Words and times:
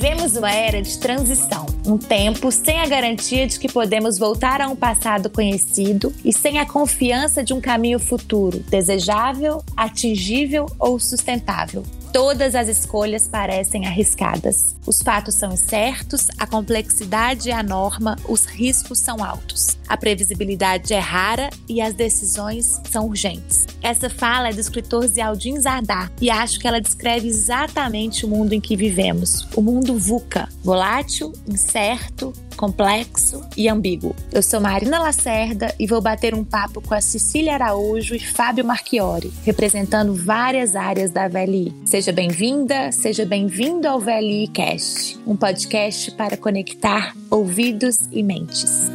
Vivemos 0.00 0.34
uma 0.34 0.50
era 0.50 0.80
de 0.80 0.98
transição, 0.98 1.66
um 1.86 1.98
tempo 1.98 2.50
sem 2.50 2.80
a 2.80 2.86
garantia 2.86 3.46
de 3.46 3.60
que 3.60 3.70
podemos 3.70 4.18
voltar 4.18 4.62
a 4.62 4.66
um 4.66 4.74
passado 4.74 5.28
conhecido 5.28 6.10
e 6.24 6.32
sem 6.32 6.58
a 6.58 6.64
confiança 6.64 7.44
de 7.44 7.52
um 7.52 7.60
caminho 7.60 7.98
futuro 7.98 8.60
desejável, 8.60 9.62
atingível 9.76 10.64
ou 10.78 10.98
sustentável. 10.98 11.84
Todas 12.12 12.56
as 12.56 12.66
escolhas 12.66 13.28
parecem 13.28 13.86
arriscadas. 13.86 14.74
Os 14.84 15.00
fatos 15.00 15.36
são 15.36 15.52
incertos, 15.52 16.26
a 16.36 16.44
complexidade 16.44 17.50
é 17.50 17.54
a 17.54 17.62
norma, 17.62 18.16
os 18.28 18.46
riscos 18.46 18.98
são 18.98 19.22
altos. 19.22 19.78
A 19.88 19.96
previsibilidade 19.96 20.92
é 20.92 20.98
rara 20.98 21.50
e 21.68 21.80
as 21.80 21.94
decisões 21.94 22.80
são 22.90 23.06
urgentes. 23.06 23.64
Essa 23.80 24.10
fala 24.10 24.48
é 24.48 24.52
do 24.52 24.58
escritor 24.58 25.06
Zialdin 25.06 25.60
Zardar 25.60 26.10
e 26.20 26.30
acho 26.30 26.58
que 26.58 26.66
ela 26.66 26.80
descreve 26.80 27.28
exatamente 27.28 28.26
o 28.26 28.28
mundo 28.28 28.52
em 28.54 28.60
que 28.60 28.76
vivemos. 28.76 29.46
O 29.54 29.62
mundo 29.62 29.96
VUCA, 29.96 30.48
volátil, 30.64 31.32
incerto, 31.46 32.32
complexo 32.60 33.42
e 33.56 33.70
ambíguo. 33.70 34.14
Eu 34.30 34.42
sou 34.42 34.60
Marina 34.60 34.98
Lacerda 34.98 35.74
e 35.78 35.86
vou 35.86 36.02
bater 36.02 36.34
um 36.34 36.44
papo 36.44 36.82
com 36.82 36.92
a 36.92 37.00
Cecília 37.00 37.54
Araújo 37.54 38.14
e 38.14 38.20
Fábio 38.20 38.66
Marchiori, 38.66 39.32
representando 39.46 40.14
várias 40.14 40.76
áreas 40.76 41.10
da 41.10 41.26
VLI. 41.26 41.74
Seja 41.86 42.12
bem-vinda, 42.12 42.92
seja 42.92 43.24
bem-vindo 43.24 43.88
ao 43.88 43.98
VLI 43.98 44.46
Cast, 44.48 45.18
um 45.26 45.34
podcast 45.34 46.10
para 46.10 46.36
conectar 46.36 47.16
ouvidos 47.30 47.96
e 48.12 48.22
mentes. 48.22 48.90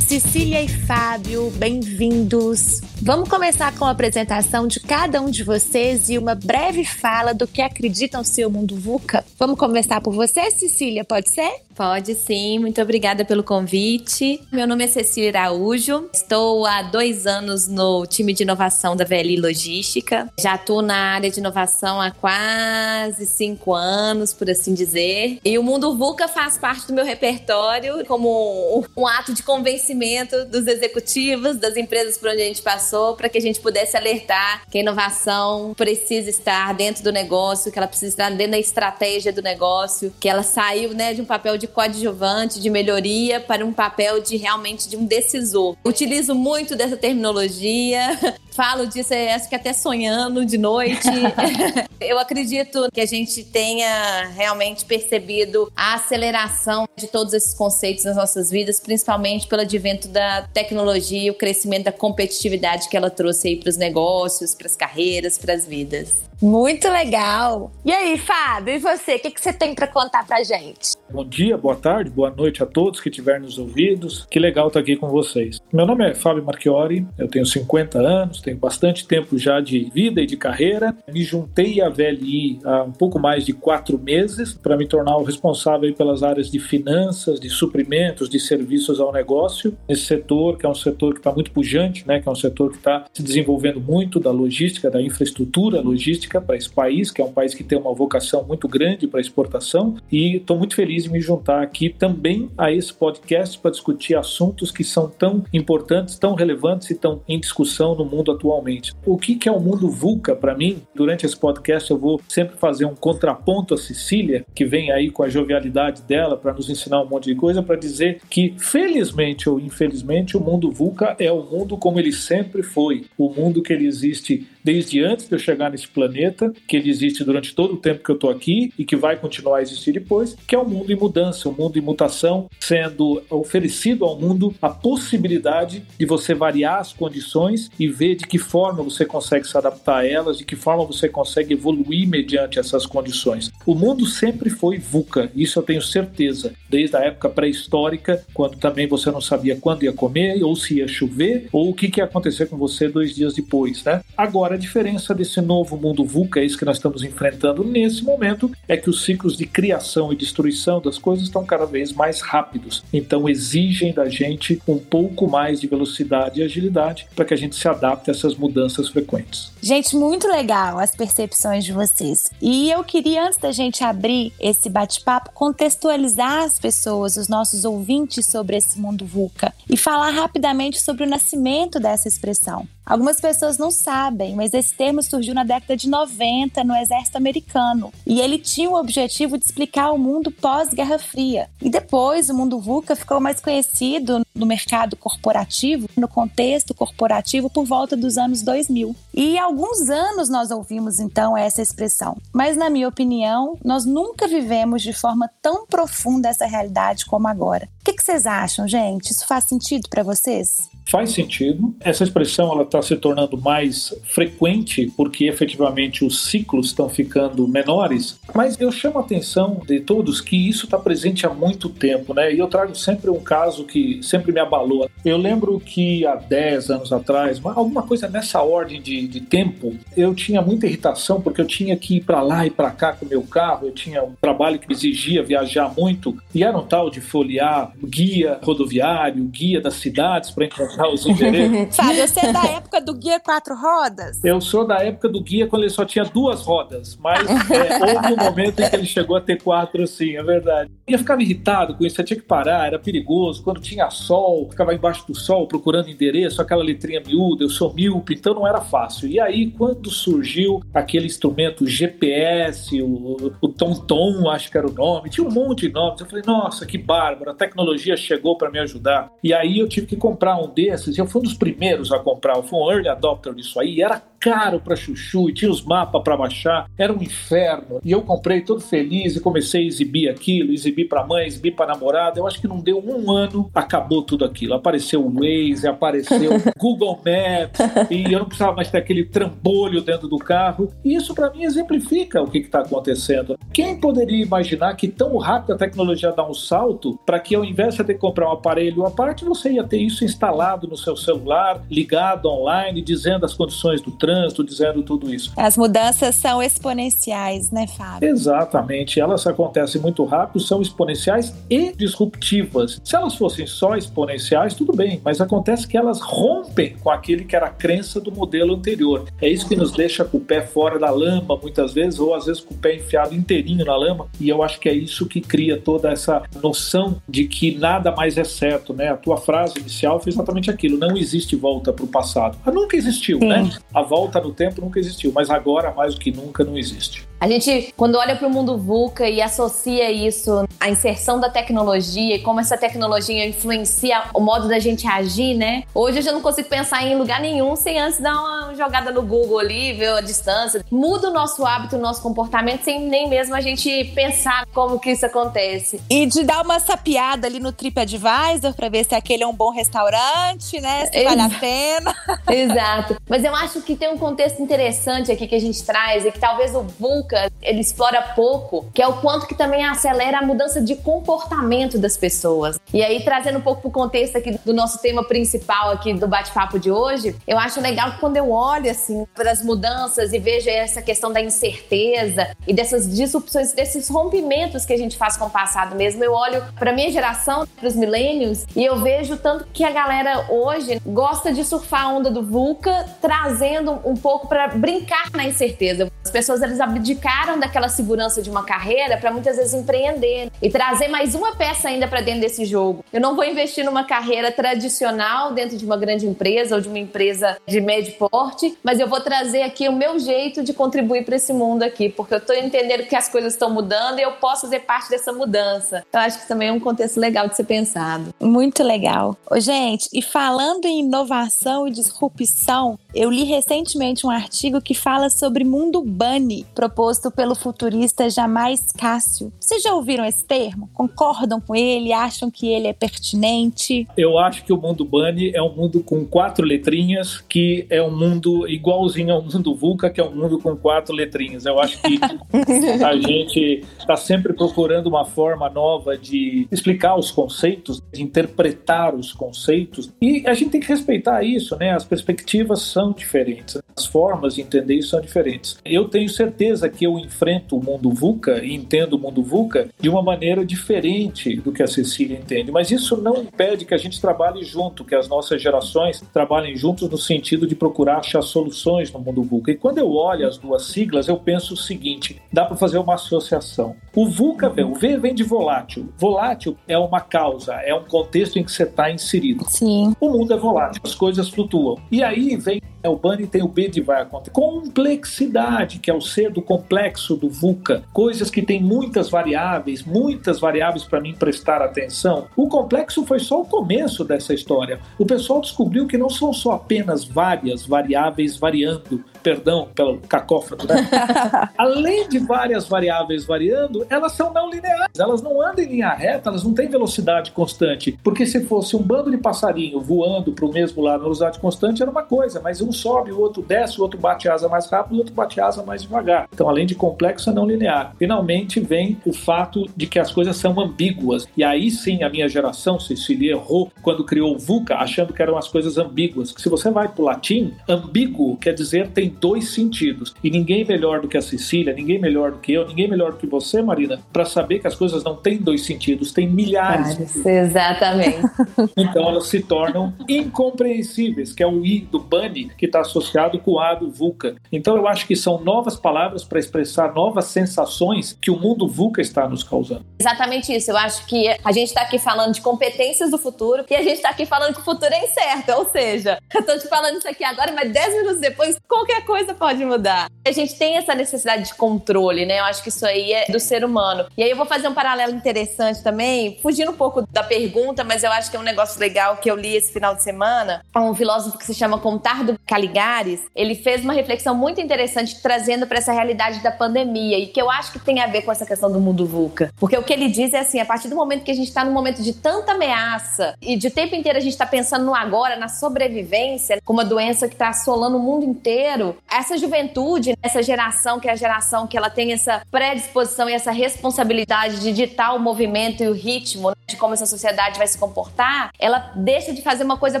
Cecília 0.06 0.62
e 0.62 0.68
Fábio, 0.68 1.50
bem-vindos. 1.56 2.89
Vamos 3.02 3.30
começar 3.30 3.74
com 3.78 3.86
a 3.86 3.90
apresentação 3.90 4.66
de 4.66 4.78
cada 4.78 5.22
um 5.22 5.30
de 5.30 5.42
vocês 5.42 6.10
e 6.10 6.18
uma 6.18 6.34
breve 6.34 6.84
fala 6.84 7.32
do 7.32 7.46
que 7.46 7.62
acreditam 7.62 8.22
ser 8.22 8.46
o 8.46 8.50
mundo 8.50 8.76
VUCA. 8.76 9.24
Vamos 9.38 9.58
começar 9.58 10.02
por 10.02 10.12
você, 10.12 10.50
Cecília, 10.50 11.02
pode 11.02 11.30
ser? 11.30 11.50
Pode 11.80 12.14
sim, 12.14 12.58
muito 12.58 12.78
obrigada 12.82 13.24
pelo 13.24 13.42
convite. 13.42 14.38
Meu 14.52 14.66
nome 14.66 14.84
é 14.84 14.86
Cecília 14.86 15.30
Araújo, 15.30 16.10
estou 16.12 16.66
há 16.66 16.82
dois 16.82 17.26
anos 17.26 17.68
no 17.68 18.04
time 18.04 18.34
de 18.34 18.42
inovação 18.42 18.94
da 18.94 19.02
VLI 19.02 19.36
Logística. 19.36 20.30
Já 20.38 20.56
estou 20.56 20.82
na 20.82 21.14
área 21.14 21.30
de 21.30 21.40
inovação 21.40 21.98
há 21.98 22.10
quase 22.10 23.24
cinco 23.24 23.72
anos, 23.72 24.34
por 24.34 24.50
assim 24.50 24.74
dizer. 24.74 25.38
E 25.42 25.58
o 25.58 25.62
mundo 25.62 25.96
VUCA 25.96 26.28
faz 26.28 26.58
parte 26.58 26.86
do 26.86 26.92
meu 26.92 27.04
repertório 27.04 28.04
como 28.04 28.84
um 28.94 29.06
ato 29.06 29.32
de 29.32 29.42
convencimento 29.42 30.44
dos 30.44 30.66
executivos, 30.66 31.56
das 31.56 31.78
empresas 31.78 32.18
por 32.18 32.28
onde 32.28 32.42
a 32.42 32.44
gente 32.44 32.60
passou, 32.60 32.89
para 33.16 33.28
que 33.28 33.38
a 33.38 33.40
gente 33.40 33.60
pudesse 33.60 33.96
alertar 33.96 34.62
que 34.70 34.78
a 34.78 34.80
inovação 34.80 35.74
precisa 35.76 36.28
estar 36.28 36.74
dentro 36.74 37.02
do 37.02 37.12
negócio, 37.12 37.70
que 37.70 37.78
ela 37.78 37.88
precisa 37.88 38.12
estar 38.12 38.30
dentro 38.30 38.52
da 38.52 38.58
estratégia 38.58 39.32
do 39.32 39.42
negócio, 39.42 40.12
que 40.18 40.28
ela 40.28 40.42
saiu 40.42 40.92
né, 40.94 41.14
de 41.14 41.20
um 41.20 41.24
papel 41.24 41.56
de 41.56 41.66
coadjuvante, 41.66 42.60
de 42.60 42.70
melhoria, 42.70 43.40
para 43.40 43.64
um 43.64 43.72
papel 43.72 44.20
de 44.20 44.36
realmente 44.36 44.88
de 44.88 44.96
um 44.96 45.04
decisor. 45.04 45.76
Utilizo 45.84 46.34
muito 46.34 46.76
dessa 46.76 46.96
terminologia, 46.96 48.18
falo 48.52 48.86
disso, 48.86 49.12
acho 49.34 49.48
que 49.48 49.54
até 49.54 49.72
sonhando 49.72 50.44
de 50.44 50.58
noite. 50.58 51.08
Eu 52.00 52.18
acredito 52.18 52.88
que 52.92 53.00
a 53.00 53.06
gente 53.06 53.44
tenha 53.44 54.28
realmente 54.34 54.84
percebido 54.84 55.70
a 55.76 55.94
aceleração 55.94 56.88
de 56.96 57.06
todos 57.06 57.34
esses 57.34 57.54
conceitos 57.54 58.04
nas 58.04 58.16
nossas 58.16 58.50
vidas, 58.50 58.80
principalmente 58.80 59.46
pelo 59.46 59.62
advento 59.62 60.08
da 60.08 60.42
tecnologia 60.42 61.24
e 61.24 61.30
o 61.30 61.34
crescimento 61.34 61.84
da 61.84 61.92
competitividade 61.92 62.88
que 62.88 62.96
ela 62.96 63.10
trouxe 63.10 63.48
aí 63.48 63.56
para 63.56 63.68
os 63.68 63.76
negócios, 63.76 64.54
para 64.54 64.66
as 64.66 64.76
carreiras, 64.76 65.36
para 65.36 65.52
as 65.52 65.66
vidas. 65.66 66.29
Muito 66.42 66.88
legal. 66.88 67.70
E 67.84 67.92
aí, 67.92 68.16
Fábio, 68.16 68.74
e 68.74 68.78
você? 68.78 69.16
O 69.16 69.20
que, 69.20 69.30
que 69.30 69.40
você 69.40 69.52
tem 69.52 69.74
para 69.74 69.86
contar 69.86 70.26
para 70.26 70.42
gente? 70.42 70.96
Bom 71.12 71.24
dia, 71.24 71.58
boa 71.58 71.76
tarde, 71.76 72.08
boa 72.08 72.30
noite 72.30 72.62
a 72.62 72.66
todos 72.66 73.00
que 73.00 73.10
estiverem 73.10 73.42
nos 73.42 73.58
ouvidos. 73.58 74.26
Que 74.30 74.38
legal 74.38 74.68
estar 74.68 74.80
aqui 74.80 74.96
com 74.96 75.08
vocês. 75.08 75.60
Meu 75.70 75.84
nome 75.84 76.08
é 76.08 76.14
Fábio 76.14 76.42
Marchiori, 76.42 77.06
eu 77.18 77.28
tenho 77.28 77.44
50 77.44 77.98
anos, 77.98 78.40
tenho 78.40 78.56
bastante 78.56 79.06
tempo 79.06 79.36
já 79.36 79.60
de 79.60 79.90
vida 79.92 80.22
e 80.22 80.26
de 80.26 80.36
carreira. 80.36 80.96
Me 81.12 81.22
juntei 81.22 81.82
à 81.82 81.90
VLI 81.90 82.60
há 82.64 82.84
um 82.84 82.92
pouco 82.92 83.18
mais 83.18 83.44
de 83.44 83.52
quatro 83.52 83.98
meses 83.98 84.54
para 84.54 84.78
me 84.78 84.86
tornar 84.86 85.18
o 85.18 85.24
responsável 85.24 85.92
pelas 85.94 86.22
áreas 86.22 86.50
de 86.50 86.58
finanças, 86.58 87.38
de 87.38 87.50
suprimentos, 87.50 88.30
de 88.30 88.40
serviços 88.40 88.98
ao 88.98 89.12
negócio. 89.12 89.76
Esse 89.86 90.02
setor, 90.02 90.56
que 90.56 90.64
é 90.64 90.68
um 90.68 90.74
setor 90.74 91.12
que 91.12 91.20
está 91.20 91.32
muito 91.32 91.50
pujante, 91.50 92.06
né, 92.06 92.18
que 92.20 92.28
é 92.28 92.32
um 92.32 92.36
setor 92.36 92.70
que 92.70 92.78
está 92.78 93.04
se 93.12 93.22
desenvolvendo 93.22 93.80
muito 93.80 94.18
da 94.18 94.30
logística, 94.30 94.90
da 94.90 95.02
infraestrutura 95.02 95.82
logística 95.82 96.29
para 96.38 96.54
esse 96.54 96.68
país, 96.68 97.10
que 97.10 97.22
é 97.22 97.24
um 97.24 97.32
país 97.32 97.54
que 97.54 97.64
tem 97.64 97.78
uma 97.78 97.94
vocação 97.94 98.44
muito 98.44 98.68
grande 98.68 99.08
para 99.08 99.20
exportação, 99.20 99.96
e 100.12 100.36
estou 100.36 100.58
muito 100.58 100.74
feliz 100.74 101.04
de 101.04 101.10
me 101.10 101.20
juntar 101.20 101.62
aqui 101.62 101.88
também 101.88 102.50
a 102.58 102.70
esse 102.70 102.92
podcast 102.92 103.58
para 103.58 103.70
discutir 103.70 104.14
assuntos 104.14 104.70
que 104.70 104.84
são 104.84 105.08
tão 105.08 105.42
importantes, 105.50 106.18
tão 106.18 106.34
relevantes 106.34 106.90
e 106.90 106.94
tão 106.94 107.22
em 107.26 107.40
discussão 107.40 107.94
no 107.94 108.04
mundo 108.04 108.30
atualmente. 108.32 108.92
O 109.06 109.16
que, 109.16 109.34
que 109.34 109.48
é 109.48 109.52
o 109.52 109.60
mundo 109.60 109.88
VUCA 109.88 110.36
para 110.36 110.54
mim? 110.54 110.82
Durante 110.94 111.24
esse 111.24 111.36
podcast 111.36 111.90
eu 111.90 111.96
vou 111.96 112.20
sempre 112.28 112.56
fazer 112.58 112.84
um 112.84 112.94
contraponto 112.94 113.72
a 113.72 113.78
Cecília, 113.78 114.44
que 114.54 114.64
vem 114.66 114.92
aí 114.92 115.10
com 115.10 115.22
a 115.22 115.28
jovialidade 115.28 116.02
dela 116.02 116.36
para 116.36 116.52
nos 116.52 116.68
ensinar 116.68 117.00
um 117.00 117.08
monte 117.08 117.24
de 117.24 117.34
coisa, 117.34 117.62
para 117.62 117.76
dizer 117.76 118.20
que 118.28 118.54
felizmente 118.58 119.48
ou 119.48 119.58
infelizmente 119.58 120.36
o 120.36 120.40
mundo 120.40 120.70
VUCA 120.70 121.16
é 121.18 121.30
o 121.32 121.42
mundo 121.42 121.76
como 121.76 121.98
ele 121.98 122.12
sempre 122.12 122.62
foi, 122.62 123.06
o 123.16 123.28
mundo 123.30 123.62
que 123.62 123.72
ele 123.72 123.86
existe 123.86 124.46
desde 124.62 125.02
antes 125.02 125.28
de 125.28 125.34
eu 125.34 125.38
chegar 125.38 125.70
nesse 125.70 125.88
planeta, 125.88 126.52
que 126.66 126.76
ele 126.76 126.90
existe 126.90 127.24
durante 127.24 127.54
todo 127.54 127.74
o 127.74 127.76
tempo 127.76 128.04
que 128.04 128.10
eu 128.10 128.14
estou 128.14 128.30
aqui 128.30 128.72
e 128.78 128.84
que 128.84 128.96
vai 128.96 129.16
continuar 129.16 129.58
a 129.58 129.62
existir 129.62 129.92
depois, 129.92 130.36
que 130.46 130.54
é 130.54 130.58
um 130.58 130.68
mundo 130.68 130.92
em 130.92 130.96
mudança, 130.96 131.48
um 131.48 131.52
mundo 131.52 131.78
em 131.78 131.82
mutação, 131.82 132.48
sendo 132.58 133.22
oferecido 133.30 134.04
ao 134.04 134.18
mundo 134.18 134.54
a 134.60 134.68
possibilidade 134.68 135.82
de 135.98 136.06
você 136.06 136.34
variar 136.34 136.80
as 136.80 136.92
condições 136.92 137.70
e 137.78 137.88
ver 137.88 138.16
de 138.16 138.26
que 138.26 138.38
forma 138.38 138.82
você 138.82 139.04
consegue 139.04 139.46
se 139.46 139.56
adaptar 139.56 139.98
a 139.98 140.06
elas, 140.06 140.38
de 140.38 140.44
que 140.44 140.56
forma 140.56 140.84
você 140.84 141.08
consegue 141.08 141.54
evoluir 141.54 142.08
mediante 142.08 142.58
essas 142.58 142.86
condições. 142.86 143.50
O 143.66 143.74
mundo 143.74 144.06
sempre 144.06 144.50
foi 144.50 144.78
VUCA, 144.78 145.30
isso 145.34 145.58
eu 145.58 145.62
tenho 145.62 145.82
certeza, 145.82 146.52
desde 146.68 146.96
a 146.96 147.00
época 147.00 147.28
pré-histórica, 147.28 148.24
quando 148.32 148.56
também 148.56 148.86
você 148.86 149.10
não 149.10 149.20
sabia 149.20 149.56
quando 149.56 149.84
ia 149.84 149.92
comer, 149.92 150.42
ou 150.42 150.54
se 150.56 150.78
ia 150.78 150.88
chover, 150.88 151.48
ou 151.52 151.70
o 151.70 151.74
que, 151.74 151.88
que 151.88 152.00
ia 152.00 152.04
acontecer 152.04 152.46
com 152.46 152.56
você 152.56 152.88
dois 152.88 153.14
dias 153.14 153.34
depois, 153.34 153.84
né? 153.84 154.02
Agora, 154.16 154.49
A 154.50 154.56
diferença 154.56 155.14
desse 155.14 155.40
novo 155.40 155.76
mundo 155.76 156.04
VUCA, 156.04 156.40
esse 156.40 156.58
que 156.58 156.64
nós 156.64 156.78
estamos 156.78 157.04
enfrentando 157.04 157.62
nesse 157.62 158.02
momento, 158.02 158.50
é 158.66 158.76
que 158.76 158.90
os 158.90 159.04
ciclos 159.04 159.36
de 159.36 159.46
criação 159.46 160.12
e 160.12 160.16
destruição 160.16 160.80
das 160.80 160.98
coisas 160.98 161.26
estão 161.26 161.46
cada 161.46 161.64
vez 161.64 161.92
mais 161.92 162.20
rápidos. 162.20 162.82
Então, 162.92 163.28
exigem 163.28 163.92
da 163.92 164.08
gente 164.08 164.60
um 164.66 164.76
pouco 164.76 165.30
mais 165.30 165.60
de 165.60 165.68
velocidade 165.68 166.40
e 166.40 166.42
agilidade 166.42 167.06
para 167.14 167.24
que 167.24 167.32
a 167.32 167.36
gente 167.36 167.54
se 167.54 167.68
adapte 167.68 168.10
a 168.10 168.12
essas 168.12 168.34
mudanças 168.34 168.88
frequentes. 168.88 169.52
Gente, 169.62 169.94
muito 169.94 170.26
legal 170.26 170.80
as 170.80 170.96
percepções 170.96 171.64
de 171.64 171.72
vocês. 171.72 172.28
E 172.42 172.72
eu 172.72 172.82
queria, 172.82 173.28
antes 173.28 173.38
da 173.38 173.52
gente 173.52 173.84
abrir 173.84 174.32
esse 174.40 174.68
bate-papo, 174.68 175.30
contextualizar 175.32 176.42
as 176.42 176.58
pessoas, 176.58 177.16
os 177.16 177.28
nossos 177.28 177.64
ouvintes, 177.64 178.26
sobre 178.26 178.56
esse 178.56 178.80
mundo 178.80 179.06
VUCA 179.06 179.54
e 179.68 179.76
falar 179.76 180.10
rapidamente 180.10 180.80
sobre 180.80 181.04
o 181.04 181.08
nascimento 181.08 181.78
dessa 181.78 182.08
expressão. 182.08 182.66
Algumas 182.84 183.20
pessoas 183.20 183.58
não 183.58 183.70
sabem, 183.70 184.34
mas 184.34 184.52
esse 184.52 184.74
termo 184.74 185.02
surgiu 185.02 185.34
na 185.34 185.44
década 185.44 185.76
de 185.76 185.88
90 185.88 186.64
no 186.64 186.74
exército 186.74 187.16
americano 187.16 187.92
e 188.06 188.20
ele 188.20 188.38
tinha 188.38 188.68
o 188.68 188.74
objetivo 188.74 189.38
de 189.38 189.44
explicar 189.44 189.92
o 189.92 189.98
mundo 189.98 190.30
pós-Guerra 190.30 190.98
Fria. 190.98 191.48
E 191.62 191.70
depois 191.70 192.28
o 192.28 192.34
mundo 192.34 192.58
VUCA 192.58 192.96
ficou 192.96 193.20
mais 193.20 193.40
conhecido 193.40 194.22
no 194.34 194.46
mercado 194.46 194.96
corporativo, 194.96 195.88
no 195.96 196.08
contexto 196.08 196.74
corporativo 196.74 197.50
por 197.50 197.64
volta 197.64 197.96
dos 197.96 198.18
anos 198.18 198.42
2000. 198.42 198.94
E 199.14 199.38
há 199.38 199.44
alguns 199.44 199.88
anos 199.88 200.28
nós 200.28 200.50
ouvimos 200.50 200.98
então 200.98 201.36
essa 201.36 201.62
expressão, 201.62 202.16
mas 202.32 202.56
na 202.56 202.70
minha 202.70 202.88
opinião, 202.88 203.58
nós 203.64 203.84
nunca 203.84 204.26
vivemos 204.26 204.82
de 204.82 204.92
forma 204.92 205.30
tão 205.40 205.66
profunda 205.66 206.28
essa 206.28 206.46
realidade 206.46 207.06
como 207.06 207.28
agora. 207.28 207.68
O 207.80 207.82
que, 207.82 208.02
vocês 208.02 208.26
acham, 208.26 208.68
gente? 208.68 209.10
Isso 209.10 209.26
faz 209.26 209.44
sentido 209.44 209.88
para 209.88 210.02
vocês? 210.02 210.68
faz 210.90 211.12
sentido. 211.12 211.72
Essa 211.80 212.02
expressão 212.02 212.52
ela 212.52 212.62
está 212.62 212.82
se 212.82 212.96
tornando 212.96 213.40
mais 213.40 213.94
frequente 214.04 214.92
porque 214.96 215.26
efetivamente 215.26 216.04
os 216.04 216.24
ciclos 216.26 216.66
estão 216.66 216.88
ficando 216.88 217.46
menores. 217.46 218.18
Mas 218.34 218.60
eu 218.60 218.72
chamo 218.72 218.98
a 218.98 219.02
atenção 219.02 219.62
de 219.66 219.80
todos 219.80 220.20
que 220.20 220.48
isso 220.48 220.64
está 220.64 220.76
presente 220.76 221.24
há 221.24 221.30
muito 221.30 221.68
tempo, 221.68 222.12
né? 222.12 222.34
E 222.34 222.38
eu 222.38 222.48
trago 222.48 222.74
sempre 222.74 223.08
um 223.08 223.20
caso 223.20 223.64
que 223.64 224.00
sempre 224.02 224.32
me 224.32 224.40
abalou. 224.40 224.90
Eu 225.04 225.16
lembro 225.16 225.60
que 225.60 226.04
há 226.04 226.16
10 226.16 226.70
anos 226.70 226.92
atrás, 226.92 227.40
alguma 227.44 227.82
coisa 227.82 228.08
nessa 228.08 228.42
ordem 228.42 228.82
de, 228.82 229.06
de 229.06 229.20
tempo, 229.20 229.76
eu 229.96 230.12
tinha 230.14 230.42
muita 230.42 230.66
irritação 230.66 231.20
porque 231.20 231.40
eu 231.40 231.46
tinha 231.46 231.76
que 231.76 231.98
ir 231.98 232.00
para 232.00 232.20
lá 232.20 232.44
e 232.44 232.50
para 232.50 232.70
cá 232.70 232.92
com 232.92 233.06
o 233.06 233.08
meu 233.08 233.22
carro. 233.22 233.68
Eu 233.68 233.72
tinha 233.72 234.02
um 234.02 234.14
trabalho 234.20 234.58
que 234.58 234.72
exigia 234.72 235.22
viajar 235.22 235.72
muito 235.76 236.18
e 236.34 236.42
era 236.42 236.58
um 236.58 236.66
tal 236.66 236.90
de 236.90 237.00
folhear 237.00 237.69
guia 237.82 238.38
rodoviário, 238.42 239.24
guia 239.24 239.60
das 239.60 239.74
cidades 239.74 240.30
para 240.30 240.46
encontrar 240.46 240.88
os 240.88 241.06
endereços. 241.06 241.76
Fábio, 241.76 242.08
você 242.08 242.20
é 242.26 242.32
da 242.32 242.44
época 242.44 242.80
do 242.80 242.94
guia 242.94 243.20
quatro 243.20 243.54
rodas? 243.54 244.22
Eu 244.24 244.40
sou 244.40 244.66
da 244.66 244.82
época 244.84 245.08
do 245.08 245.22
guia 245.22 245.46
quando 245.46 245.62
ele 245.62 245.70
só 245.70 245.84
tinha 245.84 246.04
duas 246.04 246.42
rodas, 246.42 246.96
mas 246.96 247.26
é, 247.50 247.96
houve 247.96 248.12
um 248.12 248.24
momento 248.24 248.60
em 248.60 248.68
que 248.68 248.76
ele 248.76 248.86
chegou 248.86 249.16
a 249.16 249.20
ter 249.20 249.42
quatro, 249.42 249.86
sim, 249.86 250.16
é 250.16 250.22
verdade. 250.22 250.70
Eu 250.86 250.98
ficava 250.98 251.22
irritado 251.22 251.74
com 251.74 251.84
isso, 251.84 251.96
você 251.96 252.04
tinha 252.04 252.18
que 252.18 252.26
parar, 252.26 252.66
era 252.66 252.78
perigoso. 252.78 253.42
Quando 253.42 253.60
tinha 253.60 253.88
sol, 253.90 254.48
ficava 254.50 254.74
embaixo 254.74 255.06
do 255.06 255.14
sol 255.14 255.46
procurando 255.46 255.88
endereço, 255.88 256.40
aquela 256.42 256.62
letrinha 256.62 257.00
miúda, 257.04 257.44
eu 257.44 257.48
sou 257.48 257.72
míope, 257.72 258.14
então 258.14 258.34
não 258.34 258.46
era 258.46 258.60
fácil. 258.60 259.08
E 259.08 259.20
aí, 259.20 259.50
quando 259.50 259.90
surgiu 259.90 260.60
aquele 260.74 261.06
instrumento 261.06 261.66
GPS, 261.66 262.80
o, 262.82 263.32
o 263.40 263.48
Tom 263.48 263.74
Tom, 263.74 264.28
acho 264.28 264.50
que 264.50 264.58
era 264.58 264.66
o 264.66 264.72
nome, 264.72 265.10
tinha 265.10 265.26
um 265.26 265.30
monte 265.30 265.68
de 265.68 265.72
nomes, 265.72 266.00
eu 266.00 266.06
falei, 266.06 266.24
nossa, 266.26 266.66
que 266.66 266.78
bárbaro, 266.78 267.30
a 267.30 267.34
tecnologia 267.34 267.59
chegou 267.96 268.36
para 268.36 268.50
me 268.50 268.58
ajudar. 268.58 269.10
E 269.22 269.32
aí 269.32 269.58
eu 269.58 269.68
tive 269.68 269.86
que 269.86 269.96
comprar 269.96 270.36
um 270.36 270.48
desses, 270.48 270.96
e 270.96 271.00
eu 271.00 271.06
fui 271.06 271.20
um 271.20 271.24
dos 271.24 271.34
primeiros 271.34 271.92
a 271.92 271.98
comprar, 271.98 272.36
eu 272.36 272.42
fui 272.42 272.58
um 272.58 272.70
early 272.70 272.88
adopter 272.88 273.34
disso 273.34 273.58
aí, 273.60 273.80
era 273.80 274.02
caro 274.20 274.60
para 274.60 274.76
chuchu 274.76 275.30
e 275.30 275.32
tinha 275.32 275.50
os 275.50 275.64
mapas 275.64 276.02
para 276.02 276.16
baixar, 276.16 276.68
era 276.76 276.92
um 276.92 277.02
inferno. 277.02 277.80
E 277.82 277.90
eu 277.90 278.02
comprei 278.02 278.42
todo 278.42 278.60
feliz 278.60 279.16
e 279.16 279.20
comecei 279.20 279.64
a 279.64 279.66
exibir 279.66 280.10
aquilo, 280.10 280.52
exibir 280.52 280.86
para 280.86 281.06
mãe, 281.06 281.26
exibir 281.26 281.54
para 281.56 281.72
namorada. 281.72 282.20
Eu 282.20 282.26
acho 282.26 282.38
que 282.38 282.46
não 282.46 282.60
deu 282.60 282.78
um 282.84 283.10
ano, 283.10 283.50
acabou 283.54 284.02
tudo 284.02 284.24
aquilo. 284.24 284.52
Apareceu 284.52 285.04
o 285.04 285.10
Waze, 285.10 285.66
apareceu 285.66 286.36
o 286.36 286.40
Google 286.58 286.98
Maps 286.98 287.90
e 287.90 288.12
eu 288.12 288.18
não 288.18 288.26
precisava 288.26 288.54
mais 288.54 288.70
ter 288.70 288.78
aquele 288.78 289.06
trambolho 289.06 289.80
dentro 289.80 290.06
do 290.06 290.18
carro. 290.18 290.70
E 290.84 290.94
isso 290.94 291.14
para 291.14 291.30
mim 291.30 291.44
exemplifica 291.44 292.20
o 292.20 292.30
que 292.30 292.38
está 292.38 292.60
acontecendo. 292.60 293.38
Quem 293.52 293.80
poderia 293.80 294.22
imaginar 294.22 294.74
que 294.74 294.86
tão 294.86 295.16
rápido 295.16 295.54
a 295.54 295.56
tecnologia 295.56 296.12
dá 296.12 296.28
um 296.28 296.34
salto 296.34 296.98
para 297.06 297.18
que 297.18 297.34
ao 297.34 297.44
invés 297.44 297.74
de 297.74 297.84
ter 297.84 297.94
que 297.94 298.00
comprar 298.00 298.28
um 298.28 298.32
aparelho 298.32 298.84
à 298.84 298.90
parte, 298.90 299.24
você 299.24 299.52
ia 299.52 299.64
ter 299.64 299.78
isso 299.78 300.04
instalado 300.04 300.66
no 300.66 300.76
seu 300.76 300.96
celular, 300.96 301.62
ligado 301.70 302.26
online, 302.26 302.82
dizendo 302.82 303.24
as 303.24 303.32
condições 303.32 303.80
do 303.80 303.90
trânsito 303.92 304.09
trânsito, 304.10 304.42
dizendo 304.42 304.82
tudo 304.82 305.12
isso. 305.12 305.32
As 305.36 305.56
mudanças 305.56 306.16
são 306.16 306.42
exponenciais, 306.42 307.50
né, 307.50 307.66
Fábio? 307.66 308.08
Exatamente. 308.08 308.98
Elas 308.98 309.26
acontecem 309.26 309.80
muito 309.80 310.04
rápido, 310.04 310.40
são 310.40 310.60
exponenciais 310.60 311.34
e 311.48 311.72
disruptivas. 311.76 312.80
Se 312.82 312.96
elas 312.96 313.14
fossem 313.14 313.46
só 313.46 313.76
exponenciais, 313.76 314.54
tudo 314.54 314.74
bem, 314.74 315.00
mas 315.04 315.20
acontece 315.20 315.66
que 315.66 315.76
elas 315.76 316.00
rompem 316.00 316.76
com 316.82 316.90
aquele 316.90 317.24
que 317.24 317.36
era 317.36 317.46
a 317.46 317.50
crença 317.50 318.00
do 318.00 318.10
modelo 318.10 318.54
anterior. 318.54 319.06
É 319.20 319.28
isso 319.28 319.46
que 319.46 319.56
nos 319.56 319.72
deixa 319.72 320.04
com 320.04 320.18
o 320.18 320.20
pé 320.20 320.42
fora 320.42 320.78
da 320.78 320.90
lama, 320.90 321.38
muitas 321.40 321.72
vezes, 321.72 322.00
ou 322.00 322.14
às 322.14 322.26
vezes 322.26 322.42
com 322.42 322.54
o 322.54 322.56
pé 322.56 322.74
enfiado 322.76 323.14
inteirinho 323.14 323.64
na 323.64 323.76
lama, 323.76 324.08
e 324.18 324.28
eu 324.28 324.42
acho 324.42 324.58
que 324.58 324.68
é 324.68 324.74
isso 324.74 325.06
que 325.06 325.20
cria 325.20 325.56
toda 325.56 325.90
essa 325.90 326.22
noção 326.42 327.00
de 327.08 327.24
que 327.26 327.56
nada 327.56 327.92
mais 327.92 328.18
é 328.18 328.24
certo, 328.24 328.72
né? 328.72 328.88
A 328.88 328.96
tua 328.96 329.16
frase 329.16 329.58
inicial 329.58 330.00
foi 330.00 330.12
exatamente 330.12 330.50
aquilo: 330.50 330.78
não 330.78 330.96
existe 330.96 331.36
volta 331.36 331.72
para 331.72 331.84
o 331.84 331.88
passado. 331.88 332.38
Ela 332.44 332.54
nunca 332.54 332.76
existiu, 332.76 333.18
Sim. 333.18 333.28
né? 333.28 333.50
A 333.74 333.82
volta 333.82 333.99
volta 334.00 334.18
no 334.20 334.32
tempo 334.32 334.62
nunca 334.62 334.78
existiu, 334.78 335.12
mas 335.14 335.28
agora 335.28 335.72
mais 335.72 335.94
do 335.94 336.00
que 336.00 336.10
nunca 336.10 336.42
não 336.42 336.56
existe. 336.56 337.06
A 337.20 337.28
gente, 337.28 337.74
quando 337.76 337.96
olha 337.96 338.16
para 338.16 338.26
o 338.26 338.30
mundo 338.30 338.56
VUCA 338.56 339.06
e 339.06 339.20
associa 339.20 339.90
isso 339.90 340.48
à 340.58 340.70
inserção 340.70 341.20
da 341.20 341.28
tecnologia 341.28 342.16
e 342.16 342.22
como 342.22 342.40
essa 342.40 342.56
tecnologia 342.56 343.26
influencia 343.26 344.04
o 344.14 344.20
modo 344.20 344.48
da 344.48 344.58
gente 344.58 344.86
agir, 344.86 345.34
né? 345.34 345.64
Hoje 345.74 345.98
eu 345.98 346.02
já 346.02 346.12
não 346.12 346.22
consigo 346.22 346.48
pensar 346.48 346.82
em 346.82 346.96
lugar 346.96 347.20
nenhum 347.20 347.54
sem 347.56 347.78
antes 347.78 348.00
dar 348.00 348.18
uma 348.18 348.54
jogada 348.54 348.90
no 348.90 349.02
Google 349.02 349.38
ali, 349.38 349.74
ver 349.74 349.92
a 349.92 350.00
distância. 350.00 350.64
Muda 350.70 351.10
o 351.10 351.12
nosso 351.12 351.44
hábito, 351.44 351.76
o 351.76 351.78
nosso 351.78 352.00
comportamento 352.00 352.62
sem 352.62 352.88
nem 352.88 353.06
mesmo 353.06 353.34
a 353.34 353.40
gente 353.42 353.84
pensar 353.94 354.46
como 354.54 354.80
que 354.80 354.90
isso 354.90 355.04
acontece. 355.04 355.78
E 355.90 356.06
de 356.06 356.24
dar 356.24 356.42
uma 356.42 356.58
sapiada 356.58 357.26
ali 357.26 357.38
no 357.38 357.52
TripAdvisor 357.52 358.54
para 358.56 358.70
ver 358.70 358.86
se 358.86 358.94
aquele 358.94 359.24
é 359.24 359.26
um 359.26 359.34
bom 359.34 359.50
restaurante, 359.50 360.58
né? 360.58 360.86
Se 360.86 361.04
vale 361.04 361.20
a 361.20 361.28
pena. 361.28 361.94
Exato. 362.30 362.96
Mas 363.06 363.24
eu 363.24 363.34
acho 363.34 363.60
que 363.60 363.76
tem 363.76 363.89
um 363.90 363.98
contexto 363.98 364.42
interessante 364.42 365.10
aqui 365.10 365.26
que 365.26 365.34
a 365.34 365.40
gente 365.40 365.62
traz 365.64 366.04
e 366.04 366.12
que 366.12 366.18
talvez 366.18 366.54
o 366.54 366.62
VUCA 366.62 367.30
ele 367.42 367.60
explora 367.60 368.02
pouco, 368.14 368.66
que 368.72 368.82
é 368.82 368.86
o 368.86 369.00
quanto 369.00 369.26
que 369.26 369.34
também 369.34 369.64
acelera 369.64 370.18
a 370.18 370.22
mudança 370.22 370.60
de 370.60 370.76
comportamento 370.76 371.78
das 371.78 371.96
pessoas. 371.96 372.58
E 372.72 372.82
aí, 372.82 373.02
trazendo 373.02 373.38
um 373.38 373.42
pouco 373.42 373.62
pro 373.62 373.70
contexto 373.70 374.16
aqui 374.16 374.38
do 374.44 374.52
nosso 374.52 374.80
tema 374.80 375.04
principal 375.04 375.70
aqui 375.70 375.92
do 375.94 376.06
bate-papo 376.06 376.58
de 376.58 376.70
hoje, 376.70 377.16
eu 377.26 377.38
acho 377.38 377.60
legal 377.60 377.92
que 377.92 377.98
quando 377.98 378.16
eu 378.16 378.30
olho, 378.30 378.70
assim, 378.70 379.06
para 379.14 379.30
as 379.30 379.42
mudanças 379.42 380.12
e 380.12 380.18
vejo 380.18 380.48
essa 380.48 380.82
questão 380.82 381.12
da 381.12 381.20
incerteza 381.20 382.36
e 382.46 382.52
dessas 382.52 382.88
disrupções, 382.88 383.52
desses 383.52 383.88
rompimentos 383.88 384.64
que 384.64 384.72
a 384.72 384.78
gente 384.78 384.96
faz 384.96 385.16
com 385.16 385.26
o 385.26 385.30
passado 385.30 385.74
mesmo, 385.76 386.04
eu 386.04 386.12
olho 386.12 386.44
para 386.58 386.72
minha 386.72 386.90
geração, 386.90 387.46
para 387.56 387.68
os 387.68 387.74
milênios, 387.74 388.44
e 388.54 388.64
eu 388.64 388.76
vejo 388.76 389.16
tanto 389.16 389.46
que 389.52 389.64
a 389.64 389.70
galera 389.70 390.26
hoje 390.30 390.80
gosta 390.84 391.32
de 391.32 391.44
surfar 391.44 391.84
a 391.84 391.88
onda 391.88 392.10
do 392.10 392.22
VUCA, 392.22 392.86
trazendo 393.00 393.79
um 393.84 393.94
pouco 393.94 394.28
para 394.28 394.48
brincar 394.48 395.10
na 395.12 395.24
incerteza. 395.24 395.90
As 396.02 396.10
pessoas, 396.10 396.42
elas 396.42 396.60
abdicaram 396.60 397.38
daquela 397.38 397.68
segurança 397.68 398.22
de 398.22 398.30
uma 398.30 398.42
carreira 398.42 398.96
para 398.96 399.10
muitas 399.10 399.36
vezes 399.36 399.54
empreender 399.54 400.30
e 400.40 400.48
trazer 400.48 400.88
mais 400.88 401.14
uma 401.14 401.36
peça 401.36 401.68
ainda 401.68 401.86
para 401.86 402.00
dentro 402.00 402.22
desse 402.22 402.44
jogo. 402.44 402.84
Eu 402.92 403.00
não 403.00 403.14
vou 403.14 403.24
investir 403.24 403.64
numa 403.64 403.84
carreira 403.84 404.32
tradicional 404.32 405.32
dentro 405.32 405.56
de 405.56 405.64
uma 405.64 405.76
grande 405.76 406.06
empresa 406.06 406.54
ou 406.54 406.60
de 406.60 406.68
uma 406.68 406.78
empresa 406.78 407.36
de 407.46 407.60
médio 407.60 407.92
porte, 407.94 408.56
mas 408.62 408.80
eu 408.80 408.88
vou 408.88 409.00
trazer 409.00 409.42
aqui 409.42 409.68
o 409.68 409.72
meu 409.72 409.98
jeito 409.98 410.42
de 410.42 410.54
contribuir 410.54 411.04
para 411.04 411.16
esse 411.16 411.32
mundo 411.32 411.62
aqui, 411.62 411.88
porque 411.88 412.14
eu 412.14 412.18
estou 412.18 412.34
entendendo 412.34 412.86
que 412.86 412.96
as 412.96 413.08
coisas 413.08 413.34
estão 413.34 413.50
mudando 413.50 413.98
e 413.98 414.02
eu 414.02 414.12
posso 414.12 414.42
fazer 414.42 414.60
parte 414.60 414.88
dessa 414.88 415.12
mudança. 415.12 415.84
Eu 415.92 416.00
acho 416.00 416.20
que 416.20 416.28
também 416.28 416.48
é 416.48 416.52
um 416.52 416.60
contexto 416.60 416.98
legal 416.98 417.28
de 417.28 417.36
ser 417.36 417.44
pensado. 417.44 418.14
Muito 418.20 418.62
legal. 418.62 419.16
Ô, 419.30 419.38
gente, 419.38 419.88
e 419.92 420.00
falando 420.00 420.64
em 420.64 420.80
inovação 420.80 421.68
e 421.68 421.70
disrupção, 421.70 422.78
eu 422.94 423.10
li 423.10 423.24
recentemente 423.24 424.06
um 424.06 424.10
artigo 424.10 424.60
que 424.60 424.74
fala 424.74 425.10
sobre 425.10 425.44
mundo 425.44 425.89
bunny, 425.90 426.46
proposto 426.54 427.10
pelo 427.10 427.34
futurista 427.34 428.08
Jamais 428.08 428.72
Cássio. 428.72 429.32
Vocês 429.38 429.62
já 429.62 429.74
ouviram 429.74 430.04
esse 430.04 430.24
termo? 430.24 430.70
Concordam 430.72 431.40
com 431.40 431.54
ele? 431.54 431.92
Acham 431.92 432.30
que 432.30 432.48
ele 432.48 432.68
é 432.68 432.72
pertinente? 432.72 433.86
Eu 433.96 434.18
acho 434.18 434.44
que 434.44 434.52
o 434.52 434.56
mundo 434.56 434.84
Bunny 434.84 435.32
é 435.34 435.42
um 435.42 435.52
mundo 435.52 435.82
com 435.82 436.04
quatro 436.04 436.46
letrinhas, 436.46 437.20
que 437.20 437.66
é 437.68 437.82
um 437.82 437.90
mundo 437.90 438.48
igualzinho 438.48 439.14
ao 439.14 439.22
mundo 439.22 439.54
VUCA, 439.54 439.90
que 439.90 440.00
é 440.00 440.04
um 440.04 440.14
mundo 440.14 440.38
com 440.38 440.56
quatro 440.56 440.94
letrinhas. 440.94 441.44
Eu 441.44 441.60
acho 441.60 441.80
que 441.82 441.98
a 442.84 442.96
gente 442.96 443.64
está 443.78 443.96
sempre 443.96 444.32
procurando 444.32 444.86
uma 444.86 445.04
forma 445.04 445.48
nova 445.48 445.96
de 445.96 446.46
explicar 446.50 446.96
os 446.96 447.10
conceitos, 447.10 447.82
de 447.92 448.02
interpretar 448.02 448.94
os 448.94 449.12
conceitos, 449.12 449.92
e 450.00 450.26
a 450.26 450.34
gente 450.34 450.50
tem 450.50 450.60
que 450.60 450.68
respeitar 450.68 451.22
isso, 451.22 451.56
né? 451.56 451.72
As 451.72 451.84
perspectivas 451.84 452.62
são 452.62 452.92
diferentes, 452.92 453.58
as 453.76 453.86
formas 453.86 454.34
de 454.34 454.42
entender 454.42 454.74
isso 454.74 454.90
são 454.90 455.00
diferentes. 455.00 455.58
Eu 455.64 455.79
tenho 455.88 456.08
certeza 456.08 456.68
que 456.68 456.80
que 456.80 456.86
eu 456.86 456.98
enfrento 456.98 457.58
o 457.58 457.62
mundo 457.62 457.90
VUCA 457.90 458.42
e 458.42 458.54
entendo 458.54 458.94
o 458.94 458.98
mundo 458.98 459.22
VUCA 459.22 459.68
de 459.78 459.90
uma 459.90 460.02
maneira 460.02 460.46
diferente 460.46 461.36
do 461.36 461.52
que 461.52 461.62
a 461.62 461.66
Cecília 461.66 462.16
entende. 462.16 462.50
Mas 462.50 462.70
isso 462.70 462.96
não 462.96 463.18
impede 463.18 463.66
que 463.66 463.74
a 463.74 463.76
gente 463.76 464.00
trabalhe 464.00 464.42
junto, 464.42 464.82
que 464.82 464.94
as 464.94 465.06
nossas 465.06 465.42
gerações 465.42 466.02
trabalhem 466.10 466.56
juntos 466.56 466.88
no 466.88 466.96
sentido 466.96 467.46
de 467.46 467.54
procurar 467.54 467.98
achar 467.98 468.22
soluções 468.22 468.90
no 468.90 468.98
mundo 468.98 469.22
VUCA. 469.22 469.50
E 469.50 469.56
quando 469.56 469.76
eu 469.76 469.92
olho 469.92 470.26
as 470.26 470.38
duas 470.38 470.68
siglas, 470.68 471.06
eu 471.06 471.18
penso 471.18 471.52
o 471.52 471.56
seguinte: 471.56 472.16
dá 472.32 472.46
para 472.46 472.56
fazer 472.56 472.78
uma 472.78 472.94
associação. 472.94 473.76
O 473.94 474.08
VUCA, 474.08 474.50
o 474.64 474.74
V 474.74 474.96
vem 474.96 475.14
de 475.14 475.22
volátil. 475.22 475.92
Volátil 475.98 476.56
é 476.66 476.78
uma 476.78 477.02
causa, 477.02 477.56
é 477.56 477.74
um 477.74 477.84
contexto 477.84 478.38
em 478.38 478.42
que 478.42 478.50
você 478.50 478.62
está 478.62 478.90
inserido. 478.90 479.44
Sim. 479.48 479.94
O 480.00 480.08
mundo 480.08 480.32
é 480.32 480.36
volátil, 480.38 480.80
as 480.82 480.94
coisas 480.94 481.28
flutuam. 481.28 481.76
E 481.92 482.02
aí 482.02 482.38
vem 482.38 482.58
é 482.82 482.88
o 482.88 482.96
Bunny 482.96 483.26
tem 483.26 483.42
o 483.42 483.48
B 483.48 483.68
de 483.68 483.80
acontecer. 483.90 484.30
Complexidade, 484.30 485.78
que 485.78 485.90
é 485.90 485.94
o 485.94 486.00
C 486.00 486.28
do 486.28 486.42
complexo 486.42 487.16
do 487.16 487.28
VUCA. 487.28 487.82
Coisas 487.92 488.30
que 488.30 488.42
tem 488.42 488.62
muitas 488.62 489.10
variáveis, 489.10 489.84
muitas 489.84 490.40
variáveis 490.40 490.84
para 490.84 491.00
mim 491.00 491.14
prestar 491.14 491.62
atenção. 491.62 492.26
O 492.36 492.48
complexo 492.48 493.04
foi 493.04 493.18
só 493.18 493.40
o 493.40 493.46
começo 493.46 494.04
dessa 494.04 494.32
história. 494.32 494.80
O 494.98 495.06
pessoal 495.06 495.40
descobriu 495.40 495.86
que 495.86 495.98
não 495.98 496.08
são 496.08 496.32
só 496.32 496.52
apenas 496.52 497.04
várias 497.04 497.66
variáveis 497.66 498.36
variando. 498.36 499.04
Perdão 499.22 499.68
pelo 499.74 499.98
cacófato, 499.98 500.66
né? 500.66 500.88
Além 501.56 502.08
de 502.08 502.18
várias 502.18 502.66
variáveis 502.66 503.24
variando, 503.24 503.86
elas 503.88 504.12
são 504.12 504.32
não 504.32 504.50
lineares. 504.50 504.98
Elas 504.98 505.22
não 505.22 505.40
andam 505.40 505.64
em 505.64 505.68
linha 505.68 505.90
reta, 505.90 506.30
elas 506.30 506.44
não 506.44 506.54
têm 506.54 506.68
velocidade 506.68 507.30
constante. 507.32 507.98
Porque 508.02 508.26
se 508.26 508.44
fosse 508.44 508.76
um 508.76 508.82
bando 508.82 509.10
de 509.10 509.18
passarinho 509.18 509.80
voando 509.80 510.32
para 510.32 510.46
o 510.46 510.52
mesmo 510.52 510.82
lado 510.82 510.98
na 510.98 511.04
velocidade 511.04 511.38
constante, 511.38 511.82
era 511.82 511.90
uma 511.90 512.02
coisa, 512.02 512.40
mas 512.40 512.60
um 512.60 512.72
sobe, 512.72 513.12
o 513.12 513.20
outro 513.20 513.42
desce, 513.42 513.78
o 513.78 513.82
outro 513.82 513.98
bate 513.98 514.28
asa 514.28 514.48
mais 514.48 514.68
rápido, 514.70 514.94
o 514.94 514.98
outro 514.98 515.14
bate 515.14 515.40
asa 515.40 515.62
mais 515.62 515.82
devagar. 515.82 516.28
Então, 516.32 516.48
além 516.48 516.66
de 516.66 516.74
complexo, 516.74 517.30
é 517.30 517.32
não 517.32 517.46
linear. 517.46 517.94
Finalmente 517.98 518.60
vem 518.60 519.00
o 519.04 519.12
fato 519.12 519.66
de 519.76 519.86
que 519.86 519.98
as 519.98 520.12
coisas 520.12 520.36
são 520.36 520.58
ambíguas. 520.60 521.28
E 521.36 521.44
aí 521.44 521.70
sim 521.70 522.02
a 522.02 522.08
minha 522.08 522.28
geração, 522.28 522.78
Cecília, 522.78 523.32
errou 523.32 523.70
quando 523.82 524.04
criou 524.04 524.34
o 524.34 524.38
VUCA, 524.38 524.76
achando 524.76 525.12
que 525.12 525.22
eram 525.22 525.36
as 525.36 525.48
coisas 525.48 525.78
ambíguas. 525.78 526.32
Que 526.32 526.40
se 526.40 526.48
você 526.48 526.70
vai 526.70 526.88
para 526.88 527.02
o 527.02 527.04
latim, 527.04 527.54
ambíguo 527.68 528.36
quer 528.36 528.54
dizer 528.54 528.88
tem 528.88 529.09
dois 529.10 529.52
sentidos. 529.52 530.14
E 530.22 530.30
ninguém 530.30 530.64
melhor 530.64 531.00
do 531.00 531.08
que 531.08 531.16
a 531.16 531.22
Cecília, 531.22 531.74
ninguém 531.74 531.98
melhor 531.98 532.32
do 532.32 532.38
que 532.38 532.52
eu, 532.52 532.66
ninguém 532.66 532.88
melhor 532.88 533.12
do 533.12 533.18
que 533.18 533.26
você, 533.26 533.60
Marina, 533.62 534.00
para 534.12 534.24
saber 534.24 534.60
que 534.60 534.66
as 534.66 534.74
coisas 534.74 535.04
não 535.04 535.16
têm 535.16 535.38
dois 535.38 535.64
sentidos, 535.64 536.12
têm 536.12 536.28
milhares. 536.28 537.24
exatamente. 537.24 538.20
Então 538.76 539.08
elas 539.08 539.26
se 539.26 539.42
tornam 539.42 539.92
incompreensíveis, 540.08 541.32
que 541.32 541.42
é 541.42 541.46
o 541.46 541.64
I 541.64 541.80
do 541.80 541.98
Bunny, 541.98 542.50
que 542.56 542.66
está 542.66 542.80
associado 542.80 543.38
com 543.38 543.52
o 543.52 543.60
A 543.60 543.74
do 543.74 543.90
VUCA. 543.90 544.36
Então 544.50 544.76
eu 544.76 544.86
acho 544.86 545.06
que 545.06 545.16
são 545.16 545.40
novas 545.40 545.76
palavras 545.76 546.24
para 546.24 546.38
expressar 546.38 546.94
novas 546.94 547.26
sensações 547.26 548.16
que 548.20 548.30
o 548.30 548.38
mundo 548.38 548.68
VUCA 548.68 549.00
está 549.00 549.28
nos 549.28 549.42
causando. 549.42 549.84
Exatamente 549.98 550.54
isso. 550.54 550.70
Eu 550.70 550.76
acho 550.76 551.06
que 551.06 551.28
a 551.44 551.52
gente 551.52 551.68
está 551.68 551.82
aqui 551.82 551.98
falando 551.98 552.34
de 552.34 552.40
competências 552.40 553.10
do 553.10 553.18
futuro 553.18 553.64
e 553.68 553.74
a 553.74 553.82
gente 553.82 553.96
está 553.96 554.10
aqui 554.10 554.26
falando 554.26 554.54
que 554.54 554.60
o 554.60 554.64
futuro 554.64 554.92
é 554.92 555.04
incerto. 555.04 555.52
Ou 555.52 555.68
seja, 555.70 556.18
eu 556.32 556.40
estou 556.40 556.58
te 556.58 556.68
falando 556.68 556.98
isso 556.98 557.08
aqui 557.08 557.24
agora, 557.24 557.52
mas 557.52 557.72
10 557.72 557.94
minutos 557.96 558.20
depois 558.20 558.58
qualquer 558.68 558.99
coisa 559.00 559.34
pode 559.34 559.64
mudar. 559.64 560.08
A 560.30 560.32
gente 560.32 560.54
tem 560.54 560.76
essa 560.76 560.94
necessidade 560.94 561.42
de 561.42 561.54
controle, 561.54 562.24
né? 562.24 562.38
Eu 562.38 562.44
acho 562.44 562.62
que 562.62 562.68
isso 562.68 562.86
aí 562.86 563.12
é 563.12 563.26
do 563.32 563.40
ser 563.40 563.64
humano. 563.64 564.06
E 564.16 564.22
aí 564.22 564.30
eu 564.30 564.36
vou 564.36 564.46
fazer 564.46 564.68
um 564.68 564.72
paralelo 564.72 565.12
interessante 565.12 565.82
também, 565.82 566.38
fugindo 566.40 566.70
um 566.70 566.76
pouco 566.76 567.02
da 567.10 567.24
pergunta, 567.24 567.82
mas 567.82 568.04
eu 568.04 568.12
acho 568.12 568.30
que 568.30 568.36
é 568.36 568.40
um 568.40 568.44
negócio 568.44 568.78
legal 568.78 569.16
que 569.16 569.28
eu 569.28 569.34
li 569.34 569.56
esse 569.56 569.72
final 569.72 569.92
de 569.92 570.04
semana. 570.04 570.64
Um 570.76 570.94
filósofo 570.94 571.36
que 571.36 571.44
se 571.44 571.52
chama 571.52 571.80
Contardo 571.80 572.38
Caligares, 572.46 573.22
ele 573.34 573.56
fez 573.56 573.82
uma 573.82 573.92
reflexão 573.92 574.32
muito 574.32 574.60
interessante 574.60 575.20
trazendo 575.20 575.66
para 575.66 575.78
essa 575.78 575.90
realidade 575.90 576.38
da 576.44 576.52
pandemia 576.52 577.18
e 577.18 577.26
que 577.26 577.42
eu 577.42 577.50
acho 577.50 577.72
que 577.72 577.80
tem 577.80 577.98
a 577.98 578.06
ver 578.06 578.22
com 578.22 578.30
essa 578.30 578.46
questão 578.46 578.70
do 578.70 578.78
mundo 578.78 579.04
VUCA. 579.04 579.52
Porque 579.58 579.76
o 579.76 579.82
que 579.82 579.92
ele 579.92 580.08
diz 580.08 580.32
é 580.32 580.38
assim, 580.38 580.60
a 580.60 580.64
partir 580.64 580.86
do 580.86 580.94
momento 580.94 581.24
que 581.24 581.32
a 581.32 581.34
gente 581.34 581.48
está 581.48 581.64
num 581.64 581.72
momento 581.72 582.04
de 582.04 582.12
tanta 582.12 582.52
ameaça 582.52 583.34
e 583.42 583.56
de 583.56 583.68
tempo 583.68 583.96
inteiro 583.96 584.16
a 584.16 584.22
gente 584.22 584.34
está 584.34 584.46
pensando 584.46 584.84
no 584.84 584.94
agora, 584.94 585.34
na 585.34 585.48
sobrevivência, 585.48 586.60
com 586.64 586.72
uma 586.72 586.84
doença 586.84 587.26
que 587.26 587.34
está 587.34 587.48
assolando 587.48 587.96
o 587.96 588.00
mundo 588.00 588.24
inteiro, 588.24 588.96
essa 589.10 589.36
juventude, 589.36 590.14
essa 590.22 590.42
geração 590.42 591.00
que 591.00 591.08
é 591.08 591.12
a 591.12 591.16
geração 591.16 591.66
que 591.66 591.76
ela 591.76 591.90
tem 591.90 592.12
essa 592.12 592.42
predisposição 592.50 593.28
e 593.28 593.32
essa 593.32 593.50
responsabilidade 593.50 594.60
de 594.60 594.72
ditar 594.72 595.14
o 595.14 595.18
movimento 595.18 595.82
e 595.82 595.88
o 595.88 595.92
ritmo 595.92 596.50
né, 596.50 596.56
de 596.68 596.76
como 596.76 596.94
essa 596.94 597.06
sociedade 597.06 597.58
vai 597.58 597.66
se 597.66 597.76
comportar, 597.78 598.50
ela 598.58 598.92
deixa 598.94 599.32
de 599.32 599.42
fazer 599.42 599.64
uma 599.64 599.76
coisa 599.76 600.00